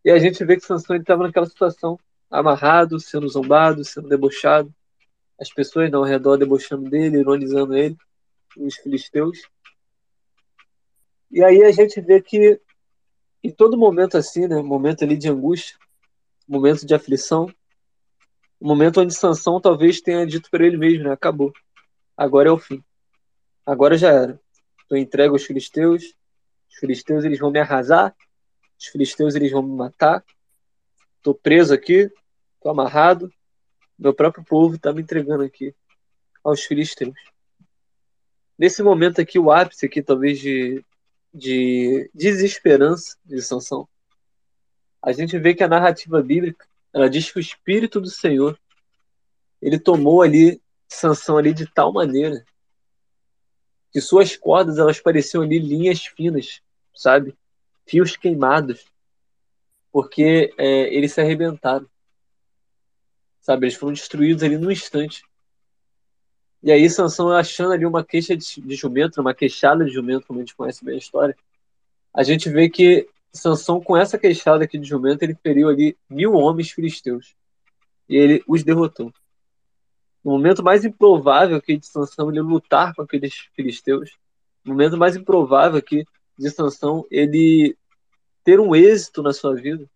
[0.04, 1.98] E a gente vê que Sansão estava naquela situação,
[2.30, 4.74] amarrado, sendo zombado, sendo debochado,
[5.38, 7.96] as pessoas ao redor debochando dele, ironizando ele,
[8.56, 9.38] os filisteus.
[11.30, 12.60] E aí a gente vê que
[13.42, 15.76] em todo momento assim, né, momento ali de angústia,
[16.48, 17.52] momento de aflição,
[18.60, 21.52] momento onde Sansão talvez tenha dito para ele mesmo, né, acabou.
[22.16, 22.82] Agora é o fim.
[23.64, 24.40] Agora já era.
[24.80, 26.14] Estou entregue aos filisteus.
[26.68, 28.16] Os filisteus eles vão me arrasar.
[28.78, 30.24] Os filisteus eles vão me matar.
[31.18, 32.10] Estou preso aqui.
[32.56, 33.32] Estou amarrado.
[33.98, 35.74] Meu próprio povo está me entregando aqui
[36.42, 37.14] aos filisteus.
[38.58, 40.84] Nesse momento aqui, o ápice aqui, talvez, de,
[41.32, 43.88] de desesperança de Sansão,
[45.08, 48.58] a gente vê que a narrativa bíblica ela diz que o Espírito do Senhor
[49.60, 52.44] ele tomou ali Sansão ali de tal maneira
[53.90, 56.60] que suas cordas elas pareciam ali linhas finas,
[56.94, 57.34] sabe?
[57.86, 58.84] Fios queimados,
[59.90, 61.88] porque é, eles se arrebentaram,
[63.40, 63.64] sabe?
[63.64, 65.24] Eles foram destruídos ali num instante.
[66.62, 70.38] E aí Sansão achando ali uma queixa de, de jumento, uma queixada de jumento, como
[70.38, 71.34] a gente conhece bem a história,
[72.12, 76.34] a gente vê que Sansão, com essa queixada aqui de jumento, ele feriu ali mil
[76.34, 77.34] homens filisteus.
[78.08, 79.12] E ele os derrotou
[80.28, 84.10] no momento mais improvável aqui de Sansão ele lutar com aqueles filisteus,
[84.62, 86.04] no momento mais improvável aqui
[86.38, 87.76] de Sansão ele
[88.44, 89.88] ter um êxito na sua vida,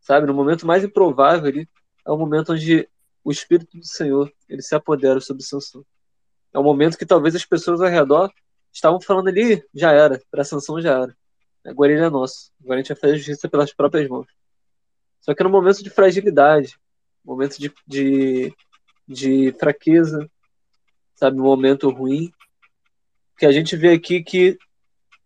[0.00, 0.26] sabe?
[0.26, 1.68] No momento mais improvável ali
[2.06, 2.88] é o momento onde
[3.24, 5.84] o Espírito do Senhor ele se apodera sobre Sansão.
[6.52, 8.32] É o momento que talvez as pessoas ao redor
[8.72, 11.16] estavam falando ali, já era, para Sansão já era.
[11.64, 12.52] Agora ele é nosso.
[12.62, 14.26] Agora a gente vai fazer justiça pelas próprias mãos.
[15.20, 16.78] Só que no momento de fragilidade,
[17.24, 18.54] momento de, de
[19.10, 20.30] de fraqueza,
[21.16, 22.32] sabe, um momento ruim,
[23.36, 24.56] que a gente vê aqui que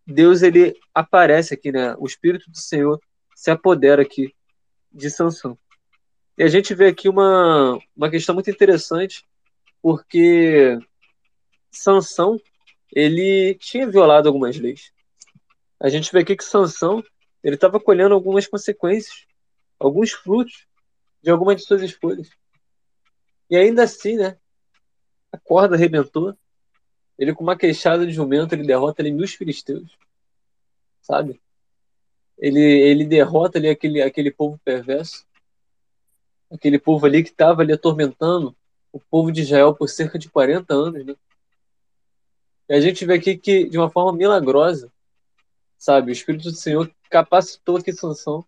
[0.07, 1.95] Deus ele aparece aqui, né?
[1.99, 2.99] O Espírito do Senhor
[3.37, 4.35] se apodera aqui
[4.91, 5.59] de Sansão.
[6.39, 9.23] E a gente vê aqui uma, uma questão muito interessante,
[9.83, 10.79] porque
[11.71, 12.41] Sansão
[12.91, 14.94] ele tinha violado algumas leis.
[15.81, 17.03] A gente vê aqui que Sansão
[17.43, 19.27] ele estava colhendo algumas consequências,
[19.79, 20.67] alguns frutos
[21.23, 22.31] de algumas de suas escolhas.
[23.51, 24.39] E ainda assim, né?
[25.31, 26.35] A corda arrebentou.
[27.19, 29.97] Ele, com uma queixada de jumento, ele derrota ali mil filisteus.
[31.03, 31.41] Sabe?
[32.39, 35.27] Ele, ele derrota ali aquele, aquele povo perverso.
[36.51, 38.57] Aquele povo ali que estava ali atormentando
[38.91, 41.15] o povo de Israel por cerca de 40 anos, né?
[42.69, 44.91] E a gente vê aqui que, de uma forma milagrosa,
[45.85, 48.45] sabe, o Espírito do Senhor capacitou aqui Sansão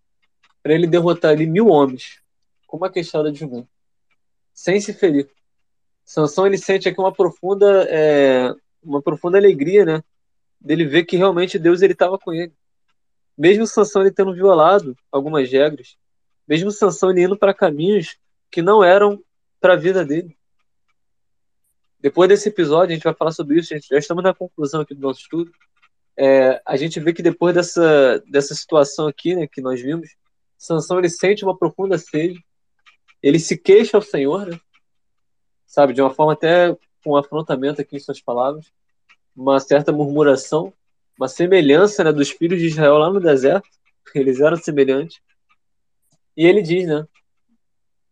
[0.62, 2.20] para ele derrotar ali mil homens
[2.66, 3.68] com uma queixada de jumento
[4.57, 5.28] sem se ferir.
[6.03, 10.03] Sansão ele sente aqui uma profunda, é, uma profunda alegria, né?
[10.59, 12.55] Dele ver que realmente Deus ele estava com ele.
[13.37, 15.99] Mesmo Sansão ele tendo violado algumas regras,
[16.49, 18.16] mesmo Sansão ele indo para caminhos
[18.51, 19.22] que não eram
[19.61, 20.34] para a vida dele.
[22.01, 23.89] Depois desse episódio, a gente vai falar sobre isso, gente.
[23.89, 25.53] Já estamos na conclusão aqui do nosso estudo.
[26.19, 30.17] É, a gente vê que depois dessa, dessa situação aqui, né, que nós vimos,
[30.57, 32.43] Sansão ele sente uma profunda sede,
[33.23, 34.59] ele se queixa ao Senhor, né,
[35.67, 38.73] sabe, de uma forma até com afrontamento aqui em suas palavras,
[39.35, 40.73] uma certa murmuração,
[41.19, 43.69] uma semelhança né, dos filhos de Israel lá no deserto,
[44.14, 45.21] eles eram semelhantes,
[46.35, 47.07] e ele diz, né,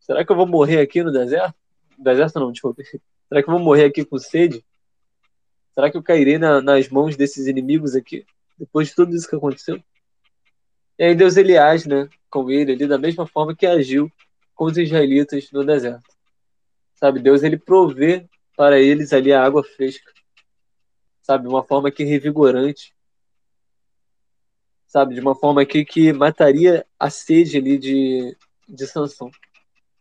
[0.00, 1.54] será que eu vou morrer aqui no deserto?
[1.98, 2.82] Deserto não, desculpa.
[3.28, 4.64] Será que eu vou morrer aqui com sede?
[5.74, 8.24] Será que eu cairei na, nas mãos desses inimigos aqui?
[8.56, 9.82] Depois de tudo isso que aconteceu?
[10.98, 14.10] E aí Deus ele age, né, com ele ali da mesma forma que agiu
[14.54, 16.08] com os israelitas no deserto.
[16.94, 20.12] Sabe, Deus ele provê para eles ali a água fresca.
[21.20, 22.94] Sabe, uma forma que revigorante.
[24.86, 28.36] Sabe, de uma forma que, que mataria a sede ali de,
[28.68, 29.30] de Sansão.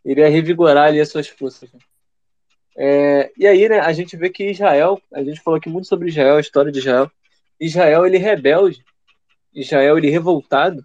[0.04, 1.72] Iria revigorar ali as suas forças.
[1.72, 1.80] Né?
[2.76, 6.08] É, e aí, né, a gente vê que Israel, a gente falou aqui muito sobre
[6.08, 7.10] Israel, a história de Israel.
[7.60, 8.84] Israel, ele rebelde.
[9.54, 10.84] Israel, ele revoltado.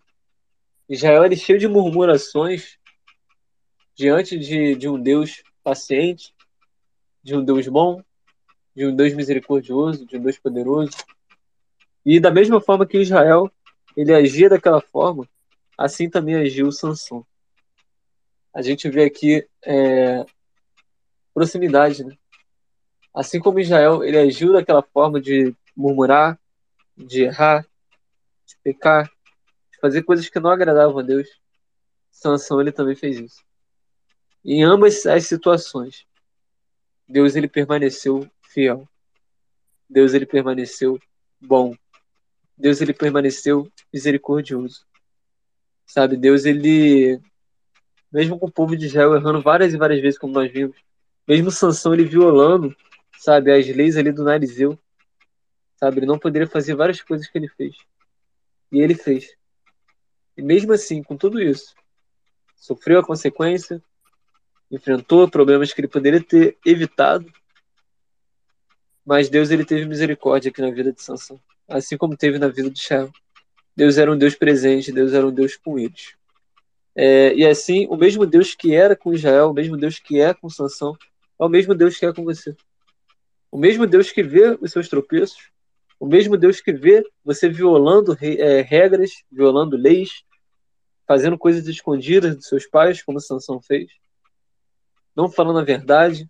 [0.87, 2.77] Israel, ele cheio de murmurações
[3.95, 6.33] diante de, de um Deus paciente,
[7.23, 8.01] de um Deus bom,
[8.75, 10.91] de um Deus misericordioso, de um Deus poderoso.
[12.05, 13.51] E da mesma forma que Israel,
[13.95, 15.27] ele agia daquela forma,
[15.77, 17.25] assim também agiu Sansão.
[18.53, 20.25] A gente vê aqui é,
[21.33, 22.15] proximidade, né?
[23.13, 26.39] Assim como Israel, ele agiu daquela forma de murmurar,
[26.95, 27.65] de errar,
[28.45, 29.05] de pecar,
[29.71, 31.27] de fazer coisas que não agradavam a Deus.
[32.11, 33.43] Sansão, ele também fez isso.
[34.43, 36.05] Em ambas as situações,
[37.07, 38.87] Deus ele permaneceu fiel.
[39.89, 40.99] Deus ele permaneceu
[41.41, 41.75] bom.
[42.57, 44.85] Deus ele permaneceu misericordioso.
[45.85, 47.19] Sabe, Deus ele
[48.11, 50.75] mesmo com o povo de Israel errando várias e várias vezes como nós vimos,
[51.29, 52.75] mesmo Sansão ele violando,
[53.19, 54.77] sabe, as leis ali do Narizeu,
[55.75, 57.77] sabe, ele não poderia fazer várias coisas que ele fez.
[58.71, 59.35] E ele fez.
[60.35, 61.75] E mesmo assim, com tudo isso,
[62.55, 63.79] sofreu a consequência,
[64.71, 67.31] enfrentou problemas que ele poderia ter evitado,
[69.05, 72.71] mas Deus ele teve misericórdia aqui na vida de Sansão, assim como teve na vida
[72.71, 73.11] de Israel.
[73.75, 76.15] Deus era um Deus presente, Deus era um Deus com eles.
[76.95, 80.33] É, e assim, o mesmo Deus que era com Israel, o mesmo Deus que é
[80.33, 80.97] com Sansão,
[81.39, 82.55] é o mesmo Deus que é com você.
[83.51, 85.49] O mesmo Deus que vê os seus tropeços,
[85.99, 90.23] o mesmo Deus que vê você violando é, regras, violando leis,
[91.07, 93.91] fazendo coisas escondidas dos seus pais, como Sansão fez,
[95.15, 96.27] não falando a verdade,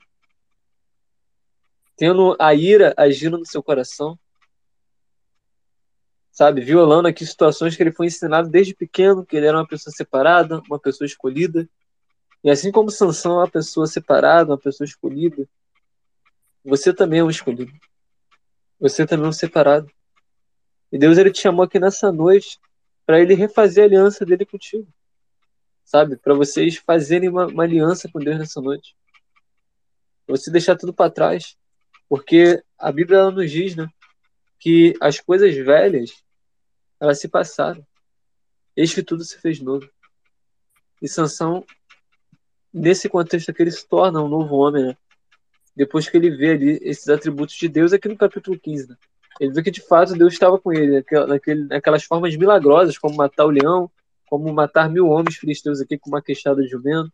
[1.97, 4.17] tendo a ira agindo no seu coração,
[6.31, 9.93] sabe, violando aqui situações que ele foi ensinado desde pequeno, que ele era uma pessoa
[9.93, 11.69] separada, uma pessoa escolhida,
[12.43, 15.47] e assim como Sansão é uma pessoa separada, uma pessoa escolhida,
[16.63, 17.71] você também é um escolhido.
[18.79, 19.91] Você também é um separado.
[20.91, 22.59] E Deus ele te chamou aqui nessa noite
[23.05, 24.87] para ele refazer a aliança dele contigo.
[25.83, 26.15] Sabe?
[26.15, 28.95] Para vocês fazerem uma, uma, aliança com Deus nessa noite.
[30.25, 31.57] Pra você deixar tudo para trás.
[32.07, 33.87] Porque a Bíblia ela nos diz, né,
[34.57, 36.23] que as coisas velhas
[36.99, 37.85] elas se passaram.
[38.75, 39.89] Eis que tudo se fez novo.
[41.01, 41.65] E Sansão
[42.73, 44.97] nesse contexto aqui, ele se torna um novo homem, né?
[45.75, 48.95] Depois que ele vê ali esses atributos de Deus aqui no capítulo 15, né?
[49.39, 53.45] Ele vê que de fato Deus estava com ele, naquele, naquelas formas milagrosas, como matar
[53.45, 53.89] o leão,
[54.25, 57.11] como matar mil homens filisteus aqui com uma queixada de jumento,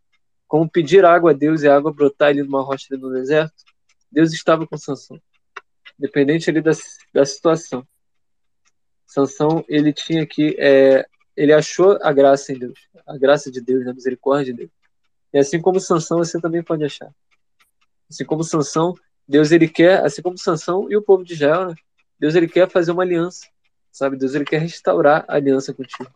[0.47, 3.53] como pedir água a Deus e a água brotar ali numa rocha ali no deserto.
[4.11, 5.21] Deus estava com Sansão,
[5.99, 6.71] independente ali da,
[7.13, 7.87] da situação.
[9.05, 11.05] Sansão, ele tinha que, é,
[11.37, 14.71] ele achou a graça em Deus, a graça de Deus, a misericórdia de Deus.
[15.35, 17.13] E assim como Sansão, você também pode achar.
[18.09, 18.93] Assim como Sansão,
[19.27, 21.75] Deus ele quer, assim como Sansão e o povo de Israel, né?
[22.17, 23.45] Deus ele quer fazer uma aliança,
[23.91, 24.15] sabe?
[24.15, 26.09] Deus ele quer restaurar a aliança contigo.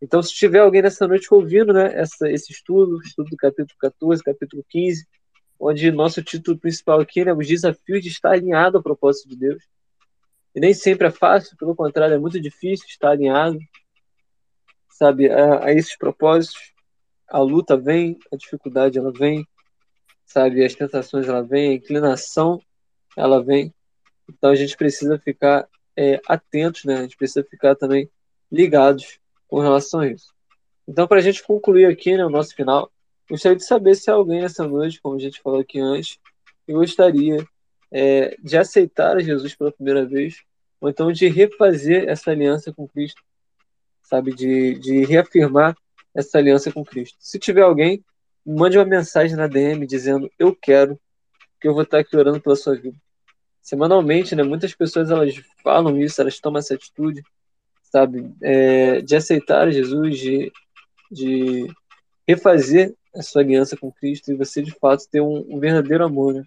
[0.00, 4.22] Então, se tiver alguém nessa noite ouvindo, né, essa, esse estudo, estudo do capítulo 14,
[4.22, 5.08] capítulo 15,
[5.58, 9.64] onde nosso título principal aqui, né, os desafios de estar alinhado ao propósito de Deus.
[10.54, 13.58] E nem sempre é fácil, pelo contrário, é muito difícil estar alinhado,
[14.88, 16.71] sabe, a, a esses propósitos
[17.32, 19.48] a luta vem, a dificuldade ela vem,
[20.26, 22.60] sabe, as tentações ela vem, a inclinação
[23.16, 23.72] ela vem.
[24.28, 25.66] Então a gente precisa ficar
[25.96, 26.98] é, atentos, né?
[26.98, 28.10] A gente precisa ficar também
[28.50, 29.18] ligados
[29.48, 30.34] com relação a isso.
[30.86, 32.92] Então, para a gente concluir aqui né, o nosso final,
[33.30, 36.18] gostaria de saber se alguém essa noite, como a gente falou aqui antes,
[36.68, 37.38] gostaria
[37.90, 40.42] é, de aceitar Jesus pela primeira vez,
[40.78, 43.22] ou então de refazer essa aliança com Cristo,
[44.02, 45.74] sabe, de, de reafirmar
[46.14, 47.16] essa aliança com Cristo.
[47.20, 48.04] Se tiver alguém,
[48.44, 50.98] mande uma mensagem na DM dizendo eu quero,
[51.60, 52.96] que eu vou estar aqui orando pela sua vida.
[53.60, 54.42] Semanalmente, né?
[54.42, 57.22] Muitas pessoas elas falam isso, elas tomam essa atitude,
[57.82, 60.52] sabe, é, de aceitar Jesus, de,
[61.10, 61.66] de
[62.26, 66.34] refazer a sua aliança com Cristo e você de fato ter um, um verdadeiro amor,
[66.34, 66.44] né?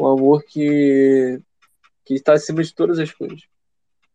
[0.00, 1.40] Um amor que
[2.04, 3.42] que está acima de todas as coisas.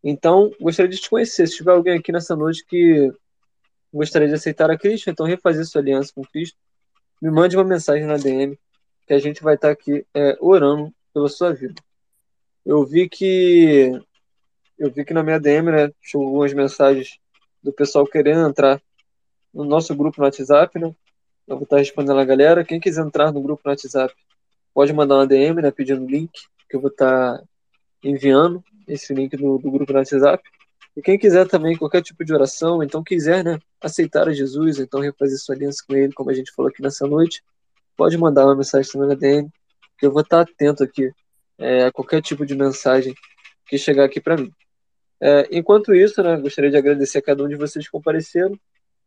[0.04, 1.48] Então, gostaria de te conhecer.
[1.48, 3.14] Se tiver alguém aqui nessa noite que
[3.94, 6.58] gostaria de aceitar a Cristo, então refazer sua aliança com Cristo,
[7.22, 8.58] me mande uma mensagem na DM
[9.08, 11.76] que a gente vai estar aqui é, orando pela sua vida.
[12.66, 13.92] Eu vi que
[14.78, 17.20] eu vi que na minha DM, né, chegou algumas mensagens
[17.62, 18.82] do pessoal querendo entrar
[19.54, 20.94] no nosso grupo no WhatsApp, né?
[21.48, 22.64] Eu vou estar respondendo a galera.
[22.64, 24.14] Quem quiser entrar no grupo no WhatsApp,
[24.74, 26.32] pode mandar uma DM, né, pedindo link,
[26.70, 27.42] que eu vou estar
[28.04, 30.44] enviando esse link do, do grupo no WhatsApp.
[30.96, 35.00] E quem quiser também qualquer tipo de oração, então quiser, né, aceitar a Jesus, então
[35.00, 37.44] refazer sua aliança com ele, como a gente falou aqui nessa noite,
[37.98, 39.50] pode mandar uma mensagem também na DM,
[39.98, 41.12] que eu vou estar atento aqui
[41.58, 43.16] é, a qualquer tipo de mensagem
[43.68, 44.52] que chegar aqui para mim.
[45.20, 48.60] É, enquanto isso, né, gostaria de agradecer a cada um de vocês que compareceram,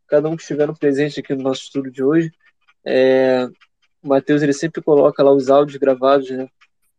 [0.09, 2.33] cada um que estiveram presente aqui no nosso estudo de hoje.
[2.85, 3.49] É,
[4.03, 6.49] o Matheus ele sempre coloca lá os áudios gravados né,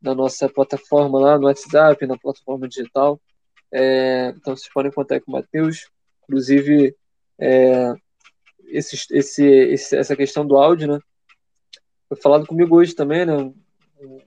[0.01, 3.19] na nossa plataforma lá no WhatsApp, na plataforma digital.
[3.71, 5.89] É, então vocês podem contar com o Matheus.
[6.23, 6.95] Inclusive,
[7.39, 7.93] é,
[8.67, 10.99] esse, esse, esse, essa questão do áudio, né?
[12.07, 13.35] Foi falado comigo hoje também, né?
[13.35, 14.21] Um,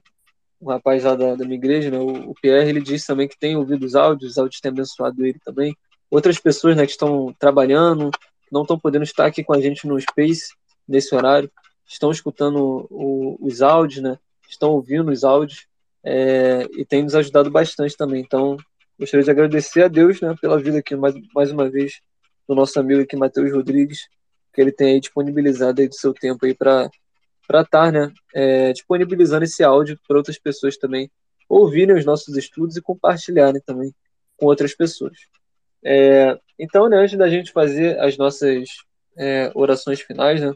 [0.67, 1.99] rapaz lá da, da minha igreja, né?
[1.99, 5.39] O, Pierre, ele disse também que tem ouvido os áudios, os áudios têm abençoado ele
[5.45, 5.75] também.
[6.11, 8.11] Outras pessoas, né, que estão trabalhando,
[8.51, 10.53] não estão podendo estar aqui com a gente no Space
[10.87, 11.51] nesse horário,
[11.87, 14.19] estão escutando o, os áudios, né?
[14.49, 15.67] Estão ouvindo os áudios
[16.05, 18.21] é, e tem nos ajudado bastante também.
[18.21, 18.57] Então,
[19.01, 22.03] gostaria de agradecer a Deus né, pela vida aqui, mais, mais uma vez,
[22.47, 24.09] do nosso amigo aqui, Matheus Rodrigues,
[24.53, 26.91] que ele tem aí disponibilizado aí do seu tempo aí para
[27.49, 31.11] estar tá, né, é, disponibilizando esse áudio para outras pessoas também
[31.49, 33.93] ouvirem os nossos estudos e compartilharem também
[34.37, 35.17] com outras pessoas.
[35.83, 38.69] É, então, né, antes da gente fazer as nossas
[39.17, 40.53] é, orações finais, né,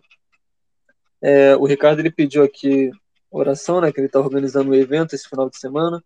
[1.22, 2.90] é, o Ricardo ele pediu aqui
[3.30, 6.04] oração, né, que ele está organizando um evento esse final de semana,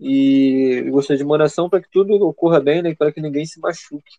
[0.00, 3.60] e gostaria de uma oração para que tudo ocorra bem, né, para que ninguém se
[3.60, 4.18] machuque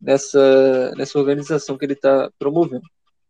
[0.00, 2.84] nessa, nessa organização que ele está promovendo.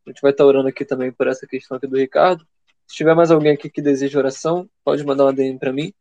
[0.04, 2.44] A gente vai estar tá orando aqui também por essa questão aqui do Ricardo.
[2.86, 5.94] Se tiver mais alguém aqui que deseja oração, pode mandar uma DM para mim.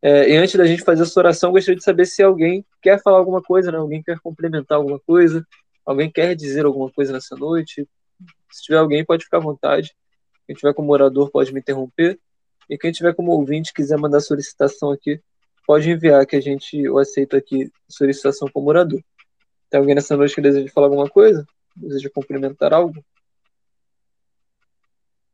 [0.00, 3.18] É, e antes da gente fazer essa oração, gostaria de saber se alguém quer falar
[3.18, 3.78] alguma coisa, né?
[3.78, 5.46] alguém quer complementar alguma coisa,
[5.84, 7.86] alguém quer dizer alguma coisa nessa noite.
[8.50, 9.94] Se tiver alguém, pode ficar à vontade.
[10.46, 12.18] Quem tiver como orador pode me interromper.
[12.68, 15.20] E quem tiver como ouvinte quiser mandar solicitação aqui,
[15.66, 19.02] pode enviar que a gente eu aceito aqui solicitação como orador.
[19.68, 21.46] Tem alguém nessa noite que deseja falar alguma coisa?
[21.76, 23.04] Deseja complementar algo?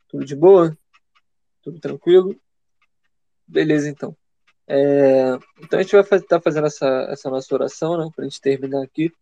[0.08, 0.76] Tudo de boa?
[1.62, 2.38] Tudo tranquilo?
[3.46, 4.16] Beleza, então.
[4.68, 8.10] É, então a gente vai estar tá fazendo essa, essa nossa oração, né?
[8.14, 9.12] Para a gente terminar aqui.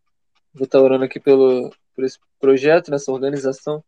[0.52, 3.82] Vou estar tá orando aqui pelo, por esse projeto, nessa organização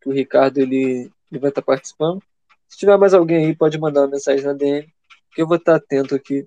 [0.00, 2.22] que o Ricardo ele ele vai estar participando.
[2.68, 4.86] Se tiver mais alguém aí, pode mandar uma mensagem na DM,
[5.32, 6.46] que eu vou estar atento aqui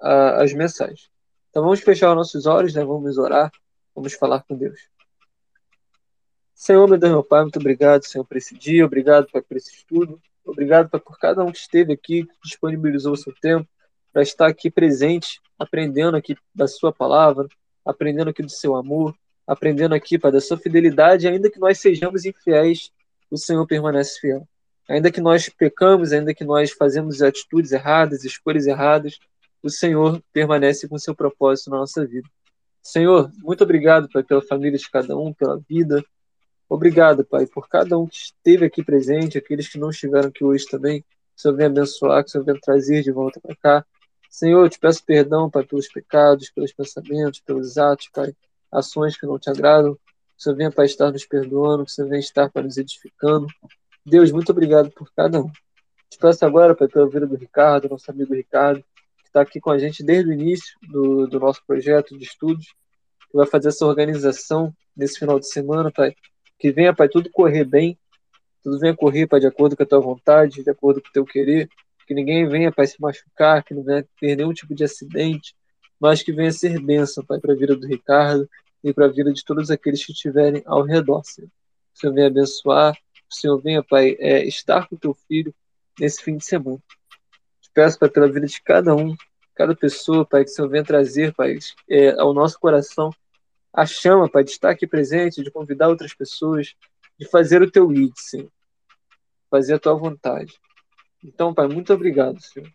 [0.00, 1.10] às mensagens.
[1.50, 2.84] Então vamos fechar os nossos olhos, né?
[2.84, 3.50] Vamos orar,
[3.94, 4.88] vamos falar com Deus.
[6.54, 9.74] Senhor, meu Deus, meu Pai, muito obrigado, Senhor, por esse dia, obrigado, Pai, por esse
[9.74, 13.68] estudo, obrigado, Pai, por cada um que esteve aqui, que disponibilizou o seu tempo
[14.12, 17.48] para estar aqui presente, aprendendo aqui da Sua palavra,
[17.84, 19.14] aprendendo aqui do seu amor,
[19.46, 22.90] aprendendo aqui, Pai, da Sua fidelidade, ainda que nós sejamos infiéis
[23.30, 24.48] o Senhor permanece fiel.
[24.88, 29.18] Ainda que nós pecamos, ainda que nós fazemos atitudes erradas, escolhas erradas,
[29.66, 32.28] o Senhor permanece com seu propósito na nossa vida.
[32.82, 36.04] Senhor, muito obrigado, Pai, pela família de cada um, pela vida.
[36.68, 40.66] Obrigado, Pai, por cada um que esteve aqui presente, aqueles que não estiveram aqui hoje
[40.66, 41.00] também.
[41.00, 41.06] Que
[41.38, 43.86] o Senhor venha abençoar, que o Senhor venha trazer de volta para cá.
[44.30, 48.34] Senhor, eu te peço perdão, Pai, pelos pecados, pelos pensamentos, pelos atos, Pai,
[48.70, 49.98] ações que não te agradam
[50.34, 52.76] que o Senhor venha para estar nos perdoando, que o Senhor venha estar para nos
[52.76, 53.46] edificando.
[54.04, 55.50] Deus, muito obrigado por cada um.
[56.10, 58.84] Te peço agora, Pai, pela vida do Ricardo, nosso amigo Ricardo,
[59.34, 62.66] está aqui com a gente desde o início do, do nosso projeto de estudos,
[63.28, 66.14] que vai fazer essa organização nesse final de semana, Pai.
[66.56, 67.98] Que venha, Pai, tudo correr bem,
[68.62, 71.24] tudo venha correr, Pai, de acordo com a tua vontade, de acordo com o teu
[71.24, 71.68] querer,
[72.06, 75.56] que ninguém venha, Pai, se machucar, que não venha ter nenhum tipo de acidente,
[75.98, 78.48] mas que venha ser bênção, Pai, para a vida do Ricardo,
[78.84, 81.48] e para a vida de todos aqueles que estiverem ao redor, Senhor.
[81.92, 82.94] O Senhor venha abençoar,
[83.28, 85.52] o Senhor venha, Pai, é, estar com o teu filho
[85.98, 86.78] nesse fim de semana.
[87.74, 89.16] Peço, Pai, pela vida de cada um,
[89.54, 91.58] cada pessoa, Pai, que o Senhor venha trazer, Pai,
[91.90, 93.10] é, ao nosso coração
[93.72, 96.76] a chama, Pai, de estar aqui presente, de convidar outras pessoas,
[97.18, 98.50] de fazer o teu id, Senhor.
[99.50, 100.54] fazer a tua vontade.
[101.22, 102.70] Então, Pai, muito obrigado, Senhor.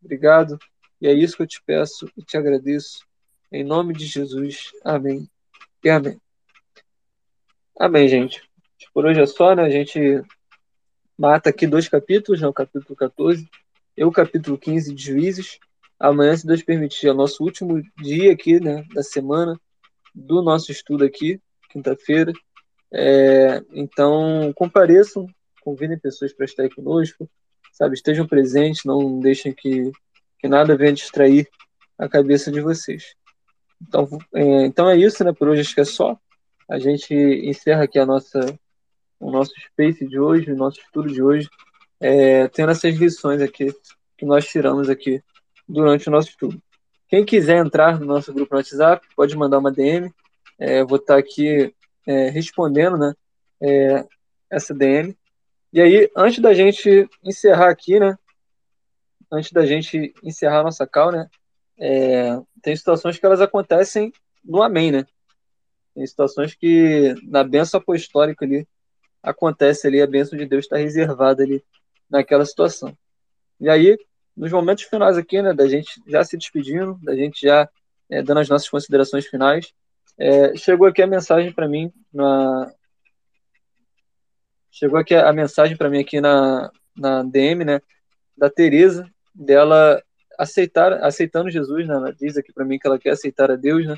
[0.00, 0.56] Obrigado.
[1.00, 3.04] E é isso que eu te peço e te agradeço.
[3.50, 4.70] Em nome de Jesus.
[4.84, 5.28] Amém.
[5.82, 6.20] E amém.
[7.78, 8.42] Amém, gente.
[8.92, 9.64] Por hoje é só, né?
[9.64, 10.22] A gente
[11.18, 12.46] mata aqui dois capítulos, né?
[12.46, 13.48] o capítulo 14
[13.96, 15.58] e o capítulo 15 de Juízes.
[15.98, 19.58] Amanhã, se Deus permitir, é o nosso último dia aqui, né, da semana,
[20.14, 21.40] do nosso estudo aqui,
[21.70, 22.32] quinta-feira.
[22.92, 25.26] É, então, compareçam,
[25.62, 27.28] convidem pessoas para estar conosco,
[27.72, 27.94] sabe?
[27.94, 29.90] Estejam presentes, não deixem que,
[30.38, 31.48] que nada venha distrair
[31.98, 33.14] a cabeça de vocês.
[33.80, 35.32] Então é, então é isso, né?
[35.32, 36.18] Por hoje acho que é só.
[36.68, 38.40] A gente encerra aqui a nossa,
[39.18, 41.48] o nosso space de hoje, o nosso estudo de hoje,
[42.04, 43.74] é, tendo essas lições aqui
[44.18, 45.22] que nós tiramos aqui
[45.66, 46.62] durante o nosso estudo.
[47.08, 50.12] Quem quiser entrar no nosso grupo no WhatsApp, pode mandar uma DM.
[50.58, 51.74] É, vou estar aqui
[52.06, 53.14] é, respondendo né,
[53.58, 54.06] é,
[54.50, 55.16] essa DM.
[55.72, 58.18] E aí, antes da gente encerrar aqui, né?
[59.32, 61.26] Antes da gente encerrar a nossa call, né?
[61.78, 64.12] É, tem situações que elas acontecem
[64.44, 65.06] no Amém, né?
[65.94, 68.68] Tem situações que na benção apostólica ali
[69.22, 71.64] acontece ali, a benção de Deus está reservada ali
[72.10, 72.96] naquela situação.
[73.60, 73.96] E aí,
[74.36, 77.68] nos momentos finais aqui, né, da gente já se despedindo, da gente já
[78.10, 79.72] é, dando as nossas considerações finais,
[80.18, 82.72] é, chegou aqui a mensagem para mim na
[84.70, 87.80] chegou aqui a, mensagem para mim aqui na, na DM, né,
[88.36, 90.02] da Teresa, dela
[90.38, 91.94] aceitar aceitando Jesus, né?
[91.94, 93.96] Ela diz aqui para mim que ela quer aceitar a Deus, né?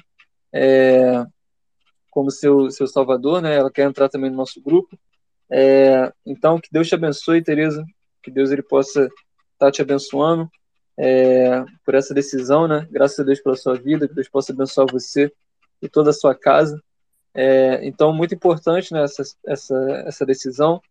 [0.52, 1.24] É,
[2.10, 3.56] como seu seu Salvador, né?
[3.56, 4.98] Ela quer entrar também no nosso grupo.
[5.50, 7.84] É, então que Deus te abençoe, Teresa,
[8.26, 9.12] que Deus ele possa estar
[9.58, 10.50] tá te abençoando
[10.98, 12.88] é, por essa decisão, né?
[12.90, 15.32] Graças a Deus pela sua vida, que Deus possa abençoar você
[15.80, 16.82] e toda a sua casa.
[17.32, 20.82] É, então, muito importante né, essa, essa, essa decisão.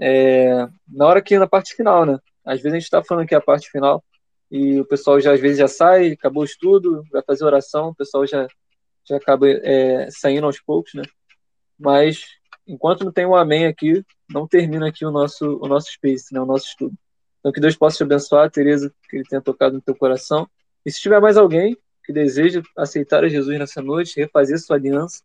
[0.00, 2.18] É, na hora que, na parte final, né?
[2.42, 4.02] Às vezes a gente está falando aqui a parte final
[4.50, 7.94] e o pessoal já às vezes já sai, acabou o estudo, vai fazer oração, o
[7.94, 8.46] pessoal já,
[9.04, 11.02] já acaba é, saindo aos poucos, né?
[11.78, 12.22] Mas
[12.66, 16.40] enquanto não tem um amém aqui, não termina aqui o nosso, o nosso space, né?
[16.40, 16.94] O nosso estudo.
[17.40, 20.48] Então que Deus possa te abençoar, Tereza, que Ele tenha tocado no teu coração.
[20.84, 25.22] E se tiver mais alguém que deseja aceitar a Jesus nessa noite, refazer sua aliança,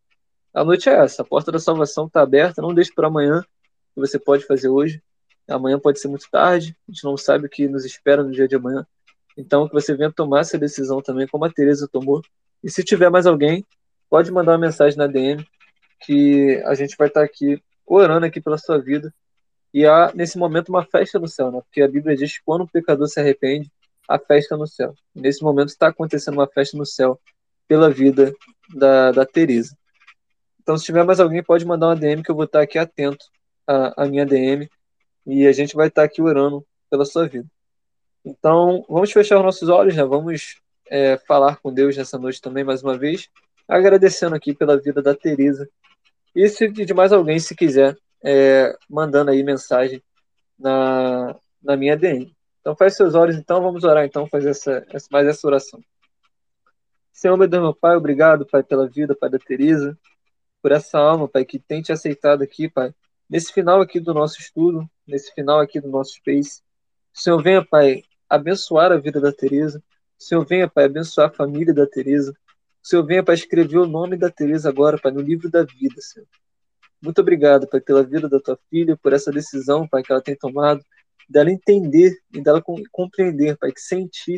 [0.54, 1.24] a noite é essa.
[1.24, 2.62] A porta da salvação está aberta.
[2.62, 5.01] Não deixe para amanhã que você pode fazer hoje.
[5.47, 6.78] Amanhã pode ser muito tarde.
[6.88, 8.86] A gente não sabe o que nos espera no dia de amanhã.
[9.36, 12.22] Então, que você venha tomar essa decisão também, como a Tereza tomou.
[12.64, 13.66] E se tiver mais alguém,
[14.10, 15.43] pode mandar uma mensagem na DM,
[16.01, 19.13] que a gente vai estar aqui orando aqui pela sua vida.
[19.73, 21.61] E há, nesse momento, uma festa no céu, né?
[21.61, 23.71] Porque a Bíblia diz que quando um pecador se arrepende,
[24.07, 24.93] a festa no céu.
[25.15, 27.19] nesse momento está acontecendo uma festa no céu
[27.67, 28.34] pela vida
[28.75, 29.75] da, da Tereza.
[30.61, 33.25] Então, se tiver mais alguém, pode mandar uma DM que eu vou estar aqui atento
[33.67, 34.69] à, à minha DM
[35.25, 37.47] e a gente vai estar aqui orando pela sua vida.
[38.23, 40.03] Então, vamos fechar os nossos olhos, né?
[40.03, 43.29] Vamos é, falar com Deus nessa noite também, mais uma vez,
[43.67, 45.67] agradecendo aqui pela vida da Tereza.
[46.36, 50.01] E se de mais alguém, se quiser, é, mandando aí mensagem
[50.57, 52.36] na, na minha DM.
[52.61, 55.81] Então, faz seus olhos, então, vamos orar, então, fazer essa, mais essa oração.
[57.11, 59.97] Senhor, meu Deus, meu Pai, obrigado, Pai, pela vida, Pai, da Tereza,
[60.61, 62.93] por essa alma, Pai, que tem te aceitado aqui, Pai,
[63.29, 66.61] nesse final aqui do nosso estudo, nesse final aqui do nosso Space.
[67.13, 69.84] Senhor venha, Pai, abençoar a vida da Teresa.
[70.19, 72.34] O Senhor venha, Pai, abençoar a família da Teresa.
[72.84, 76.27] Senhor venha, Pai, escrever o nome da Teresa agora, Pai, no livro da vida, Senhor.
[77.01, 80.36] Muito obrigado, Pai, pela vida da tua filha, por essa decisão, Pai, que ela tem
[80.36, 80.84] tomado,
[81.29, 82.61] dela entender e dela
[82.91, 84.38] compreender, Pai, que sem ti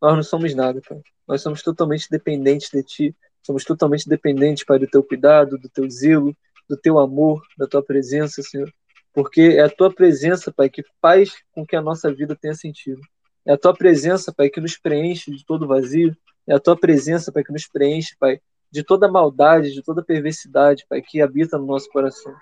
[0.00, 1.00] nós não somos nada, Pai.
[1.26, 5.90] Nós somos totalmente dependentes de ti, somos totalmente dependentes, Pai, do teu cuidado, do teu
[5.90, 6.34] zelo,
[6.68, 8.72] do teu amor, da tua presença, Senhor.
[9.12, 13.00] Porque é a tua presença, Pai, que faz com que a nossa vida tenha sentido.
[13.44, 16.16] É a tua presença, Pai, que nos preenche de todo vazio.
[16.50, 18.40] É a tua presença, Pai, que nos preenche, Pai,
[18.72, 22.34] de toda maldade, de toda perversidade, Pai, que habita no nosso coração.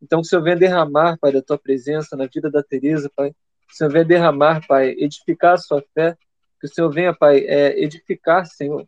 [0.00, 3.32] Então, que o Senhor venha derramar, Pai, da tua presença na vida da Teresa, Pai.
[3.66, 6.16] Que o Senhor venha derramar, Pai, edificar a sua fé.
[6.60, 8.86] Que o Senhor venha, Pai, é, edificar, Senhor,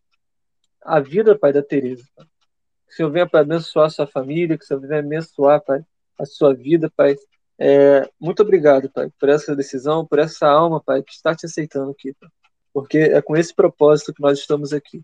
[0.80, 2.04] a vida, Pai, da Teresa.
[2.14, 2.24] Pai.
[2.86, 4.56] Que o Senhor venha, Pai, abençoar a sua família.
[4.56, 5.84] Que o Senhor venha abençoar, Pai,
[6.16, 7.16] a sua vida, Pai.
[7.58, 11.90] É, muito obrigado, Pai, por essa decisão, por essa alma, Pai, que está te aceitando
[11.90, 12.30] aqui, Pai.
[12.74, 15.00] Porque é com esse propósito que nós estamos aqui.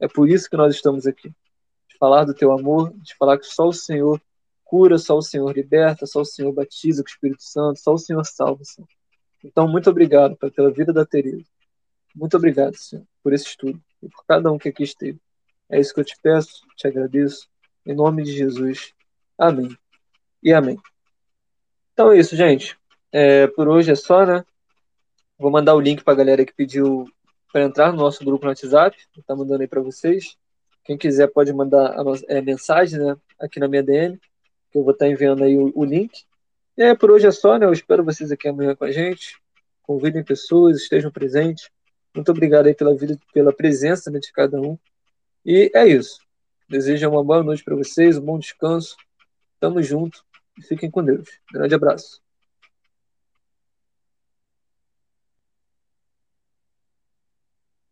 [0.00, 1.28] É por isso que nós estamos aqui.
[1.28, 4.18] De falar do teu amor, de falar que só o Senhor
[4.64, 7.98] cura, só o Senhor liberta, só o Senhor batiza com o Espírito Santo, só o
[7.98, 8.88] Senhor salva, Senhor.
[9.44, 11.44] Então, muito obrigado, pela vida da Teresa.
[12.14, 15.20] Muito obrigado, Senhor, por esse estudo e por cada um que aqui esteve.
[15.68, 17.48] É isso que eu te peço, te agradeço.
[17.84, 18.94] Em nome de Jesus.
[19.36, 19.76] Amém.
[20.42, 20.78] E amém.
[21.92, 22.78] Então é isso, gente.
[23.12, 24.44] É, por hoje é só, né?
[25.40, 27.10] Vou mandar o link para a galera que pediu
[27.50, 28.94] para entrar no nosso grupo no WhatsApp.
[29.26, 30.36] Tá mandando aí para vocês.
[30.84, 33.16] Quem quiser pode mandar a é, mensagem, né?
[33.40, 34.18] Aqui na minha DM,
[34.70, 36.12] que eu vou estar tá enviando aí o, o link.
[36.76, 37.64] É, por hoje é só, né?
[37.64, 39.40] Eu espero vocês aqui amanhã com a gente.
[39.82, 41.70] Convidem pessoas, estejam presentes.
[42.14, 44.78] Muito obrigado aí pela vida, pela presença né, de cada um.
[45.42, 46.20] E é isso.
[46.68, 48.94] Desejo uma boa noite para vocês, um bom descanso.
[49.58, 50.22] Tamo junto
[50.58, 51.30] e fiquem com Deus.
[51.50, 52.20] Grande abraço.